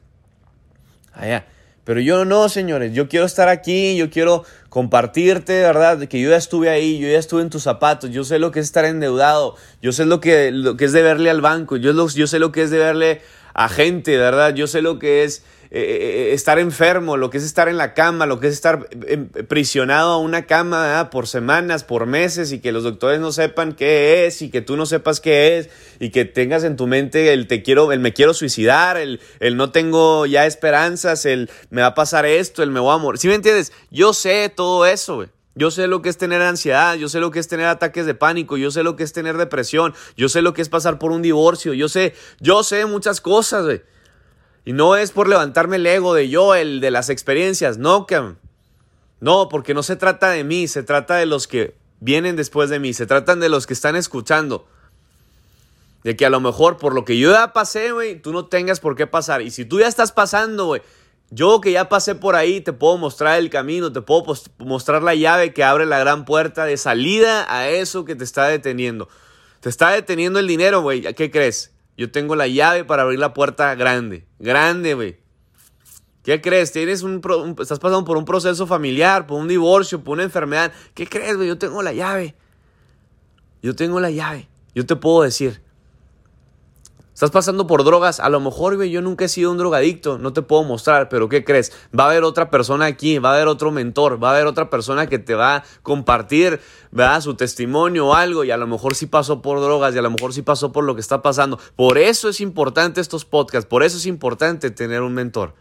Allá. 1.12 1.46
Pero 1.86 2.00
yo 2.00 2.24
no, 2.24 2.48
señores, 2.48 2.92
yo 2.94 3.08
quiero 3.08 3.26
estar 3.26 3.48
aquí, 3.48 3.96
yo 3.96 4.10
quiero 4.10 4.44
compartirte, 4.76 5.62
¿verdad? 5.62 6.06
Que 6.06 6.20
yo 6.20 6.28
ya 6.28 6.36
estuve 6.36 6.68
ahí, 6.68 6.98
yo 6.98 7.08
ya 7.08 7.18
estuve 7.18 7.40
en 7.40 7.48
tus 7.48 7.62
zapatos, 7.62 8.10
yo 8.10 8.24
sé 8.24 8.38
lo 8.38 8.50
que 8.50 8.60
es 8.60 8.66
estar 8.66 8.84
endeudado, 8.84 9.56
yo 9.80 9.90
sé 9.90 10.04
lo 10.04 10.20
que, 10.20 10.50
lo 10.52 10.76
que 10.76 10.84
es 10.84 10.92
deberle 10.92 11.30
al 11.30 11.40
banco, 11.40 11.78
yo, 11.78 11.92
yo 12.08 12.26
sé 12.26 12.38
lo 12.38 12.52
que 12.52 12.60
es 12.60 12.68
deberle 12.68 13.22
a 13.54 13.70
gente, 13.70 14.18
¿verdad? 14.18 14.54
Yo 14.54 14.66
sé 14.66 14.82
lo 14.82 14.98
que 14.98 15.24
es 15.24 15.42
eh, 15.70 16.28
eh, 16.30 16.32
estar 16.32 16.58
enfermo, 16.58 17.16
lo 17.16 17.30
que 17.30 17.38
es 17.38 17.44
estar 17.44 17.68
en 17.68 17.76
la 17.76 17.94
cama, 17.94 18.26
lo 18.26 18.40
que 18.40 18.48
es 18.48 18.54
estar 18.54 18.88
em, 19.06 19.28
prisionado 19.28 20.12
a 20.12 20.18
una 20.18 20.46
cama 20.46 21.10
por 21.10 21.26
semanas, 21.26 21.84
por 21.84 22.06
meses 22.06 22.52
y 22.52 22.60
que 22.60 22.72
los 22.72 22.84
doctores 22.84 23.20
no 23.20 23.32
sepan 23.32 23.74
qué 23.74 24.26
es 24.26 24.42
y 24.42 24.50
que 24.50 24.60
tú 24.60 24.76
no 24.76 24.86
sepas 24.86 25.20
qué 25.20 25.58
es 25.58 25.70
y 25.98 26.10
que 26.10 26.24
tengas 26.24 26.64
en 26.64 26.76
tu 26.76 26.86
mente 26.86 27.32
el 27.32 27.46
te 27.46 27.62
quiero, 27.62 27.92
el 27.92 28.00
me 28.00 28.12
quiero 28.12 28.34
suicidar, 28.34 28.96
el, 28.96 29.20
el 29.40 29.56
no 29.56 29.70
tengo 29.70 30.26
ya 30.26 30.46
esperanzas, 30.46 31.26
el 31.26 31.50
me 31.70 31.82
va 31.82 31.88
a 31.88 31.94
pasar 31.94 32.26
esto, 32.26 32.62
el 32.62 32.70
me 32.70 32.80
voy 32.80 32.94
a 32.94 32.98
morir. 32.98 33.18
¿Sí 33.18 33.28
me 33.28 33.34
entiendes? 33.34 33.72
Yo 33.90 34.12
sé 34.12 34.52
todo 34.54 34.86
eso. 34.86 35.26
Yo 35.58 35.70
sé 35.70 35.86
lo 35.86 36.02
que 36.02 36.10
es 36.10 36.18
tener 36.18 36.42
ansiedad, 36.42 36.96
yo 36.96 37.08
sé 37.08 37.18
lo 37.18 37.30
que 37.30 37.38
es 37.38 37.48
tener 37.48 37.66
ataques 37.66 38.04
de 38.04 38.14
pánico, 38.14 38.58
yo 38.58 38.70
sé 38.70 38.82
lo 38.82 38.94
que 38.94 39.04
es 39.04 39.14
tener 39.14 39.38
depresión, 39.38 39.94
yo 40.14 40.28
sé 40.28 40.42
lo 40.42 40.52
que 40.52 40.60
es 40.60 40.68
pasar 40.68 40.98
por 40.98 41.12
un 41.12 41.22
divorcio, 41.22 41.72
yo 41.72 41.88
sé, 41.88 42.14
yo 42.40 42.62
sé 42.62 42.84
muchas 42.84 43.22
cosas, 43.22 43.64
güey. 43.64 43.80
Y 44.66 44.72
no 44.72 44.96
es 44.96 45.12
por 45.12 45.28
levantarme 45.28 45.76
el 45.76 45.86
ego 45.86 46.12
de 46.12 46.28
yo, 46.28 46.56
el 46.56 46.80
de 46.80 46.90
las 46.90 47.08
experiencias, 47.08 47.78
no, 47.78 48.04
que 48.04 48.34
No, 49.20 49.48
porque 49.48 49.74
no 49.74 49.84
se 49.84 49.94
trata 49.94 50.30
de 50.30 50.42
mí, 50.42 50.66
se 50.66 50.82
trata 50.82 51.14
de 51.14 51.24
los 51.24 51.46
que 51.46 51.76
vienen 52.00 52.34
después 52.34 52.68
de 52.68 52.80
mí, 52.80 52.92
se 52.92 53.06
tratan 53.06 53.38
de 53.38 53.48
los 53.48 53.64
que 53.64 53.74
están 53.74 53.94
escuchando. 53.94 54.66
De 56.02 56.16
que 56.16 56.26
a 56.26 56.30
lo 56.30 56.40
mejor 56.40 56.78
por 56.78 56.94
lo 56.96 57.04
que 57.04 57.16
yo 57.16 57.30
ya 57.30 57.52
pasé, 57.52 57.92
güey, 57.92 58.20
tú 58.20 58.32
no 58.32 58.46
tengas 58.46 58.80
por 58.80 58.96
qué 58.96 59.06
pasar. 59.06 59.40
Y 59.40 59.52
si 59.52 59.64
tú 59.64 59.78
ya 59.78 59.86
estás 59.86 60.10
pasando, 60.10 60.66
güey, 60.66 60.82
yo 61.30 61.60
que 61.60 61.70
ya 61.70 61.88
pasé 61.88 62.16
por 62.16 62.34
ahí, 62.34 62.60
te 62.60 62.72
puedo 62.72 62.98
mostrar 62.98 63.38
el 63.38 63.50
camino, 63.50 63.92
te 63.92 64.00
puedo 64.00 64.24
mostrar 64.58 65.00
la 65.00 65.14
llave 65.14 65.54
que 65.54 65.62
abre 65.62 65.86
la 65.86 66.00
gran 66.00 66.24
puerta 66.24 66.64
de 66.64 66.76
salida 66.76 67.46
a 67.48 67.68
eso 67.68 68.04
que 68.04 68.16
te 68.16 68.24
está 68.24 68.48
deteniendo. 68.48 69.08
Te 69.60 69.68
está 69.68 69.90
deteniendo 69.90 70.40
el 70.40 70.48
dinero, 70.48 70.82
güey. 70.82 71.14
¿Qué 71.14 71.30
crees? 71.30 71.70
Yo 71.96 72.10
tengo 72.10 72.36
la 72.36 72.46
llave 72.46 72.84
para 72.84 73.02
abrir 73.02 73.18
la 73.18 73.32
puerta 73.32 73.74
grande. 73.74 74.26
Grande, 74.38 74.94
güey. 74.94 75.18
¿Qué 76.22 76.40
crees? 76.40 76.72
Tienes 76.72 77.02
un, 77.02 77.22
estás 77.60 77.78
pasando 77.78 78.04
por 78.04 78.16
un 78.16 78.24
proceso 78.24 78.66
familiar, 78.66 79.26
por 79.26 79.40
un 79.40 79.48
divorcio, 79.48 80.02
por 80.02 80.14
una 80.14 80.24
enfermedad. 80.24 80.72
¿Qué 80.92 81.06
crees, 81.06 81.36
güey? 81.36 81.48
Yo 81.48 81.56
tengo 81.56 81.82
la 81.82 81.92
llave. 81.92 82.34
Yo 83.62 83.74
tengo 83.76 84.00
la 84.00 84.10
llave. 84.10 84.48
Yo 84.74 84.84
te 84.84 84.96
puedo 84.96 85.22
decir. 85.22 85.62
Estás 87.16 87.30
pasando 87.30 87.66
por 87.66 87.82
drogas, 87.82 88.20
a 88.20 88.28
lo 88.28 88.40
mejor, 88.40 88.84
yo 88.84 89.00
nunca 89.00 89.24
he 89.24 89.28
sido 89.28 89.50
un 89.50 89.56
drogadicto, 89.56 90.18
no 90.18 90.34
te 90.34 90.42
puedo 90.42 90.64
mostrar, 90.64 91.08
pero 91.08 91.30
¿qué 91.30 91.44
crees? 91.44 91.72
Va 91.98 92.04
a 92.04 92.08
haber 92.08 92.24
otra 92.24 92.50
persona 92.50 92.84
aquí, 92.84 93.18
va 93.18 93.30
a 93.30 93.36
haber 93.36 93.48
otro 93.48 93.70
mentor, 93.70 94.22
va 94.22 94.28
a 94.28 94.34
haber 94.34 94.46
otra 94.46 94.68
persona 94.68 95.06
que 95.06 95.18
te 95.18 95.34
va 95.34 95.56
a 95.56 95.64
compartir, 95.82 96.60
¿verdad? 96.90 97.22
Su 97.22 97.34
testimonio 97.34 98.08
o 98.08 98.14
algo, 98.14 98.44
y 98.44 98.50
a 98.50 98.58
lo 98.58 98.66
mejor 98.66 98.94
sí 98.94 99.06
pasó 99.06 99.40
por 99.40 99.62
drogas, 99.62 99.94
y 99.94 99.98
a 99.98 100.02
lo 100.02 100.10
mejor 100.10 100.34
sí 100.34 100.42
pasó 100.42 100.72
por 100.72 100.84
lo 100.84 100.94
que 100.94 101.00
está 101.00 101.22
pasando. 101.22 101.58
Por 101.74 101.96
eso 101.96 102.28
es 102.28 102.42
importante 102.42 103.00
estos 103.00 103.24
podcasts, 103.24 103.66
por 103.66 103.82
eso 103.82 103.96
es 103.96 104.04
importante 104.04 104.70
tener 104.70 105.00
un 105.00 105.14
mentor. 105.14 105.54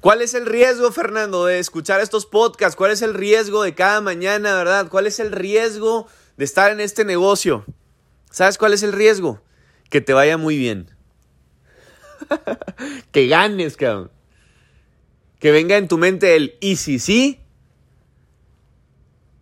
¿Cuál 0.00 0.22
es 0.22 0.32
el 0.32 0.46
riesgo, 0.46 0.92
Fernando, 0.92 1.44
de 1.44 1.58
escuchar 1.58 2.00
estos 2.00 2.24
podcasts? 2.24 2.76
¿Cuál 2.76 2.92
es 2.92 3.02
el 3.02 3.14
riesgo 3.14 3.64
de 3.64 3.74
cada 3.74 4.00
mañana, 4.00 4.54
verdad? 4.54 4.86
¿Cuál 4.88 5.08
es 5.08 5.18
el 5.18 5.32
riesgo 5.32 6.06
de 6.36 6.44
estar 6.44 6.70
en 6.70 6.78
este 6.78 7.04
negocio? 7.04 7.64
¿Sabes 8.30 8.58
cuál 8.58 8.74
es 8.74 8.84
el 8.84 8.92
riesgo? 8.92 9.40
Que 9.92 10.00
te 10.00 10.14
vaya 10.14 10.38
muy 10.38 10.56
bien. 10.56 10.88
que 13.12 13.28
ganes, 13.28 13.76
cabrón. 13.76 14.10
Que 15.38 15.52
venga 15.52 15.76
en 15.76 15.86
tu 15.86 15.98
mente 15.98 16.34
el 16.34 16.56
y 16.60 16.76
si 16.76 16.98
sí. 16.98 17.40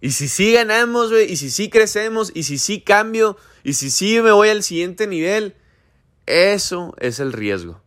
Y 0.00 0.10
si 0.10 0.26
sí 0.26 0.52
ganamos, 0.52 1.10
güey. 1.10 1.30
Y 1.30 1.36
si 1.36 1.50
sí 1.50 1.70
crecemos. 1.70 2.32
Y 2.34 2.42
si 2.42 2.58
sí 2.58 2.80
cambio. 2.80 3.36
Y 3.62 3.74
si 3.74 3.90
sí 3.90 4.20
me 4.20 4.32
voy 4.32 4.48
al 4.48 4.64
siguiente 4.64 5.06
nivel. 5.06 5.54
Eso 6.26 6.96
es 6.98 7.20
el 7.20 7.32
riesgo. 7.32 7.80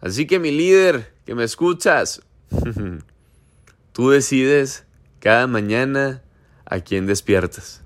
Así 0.00 0.26
que 0.26 0.40
mi 0.40 0.50
líder, 0.50 1.14
que 1.24 1.36
me 1.36 1.44
escuchas. 1.44 2.22
tú 3.92 4.10
decides 4.10 4.86
cada 5.20 5.46
mañana 5.46 6.20
a 6.64 6.80
quién 6.80 7.06
despiertas. 7.06 7.82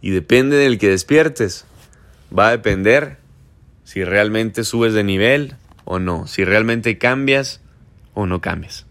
Y 0.00 0.08
depende 0.10 0.56
del 0.56 0.78
que 0.78 0.88
despiertes 0.88 1.66
va 2.36 2.48
a 2.48 2.50
depender 2.50 3.18
si 3.84 4.04
realmente 4.04 4.64
subes 4.64 4.94
de 4.94 5.04
nivel 5.04 5.56
o 5.84 5.98
no, 5.98 6.26
si 6.26 6.44
realmente 6.44 6.98
cambias 6.98 7.60
o 8.14 8.26
no 8.26 8.40
cambias. 8.40 8.86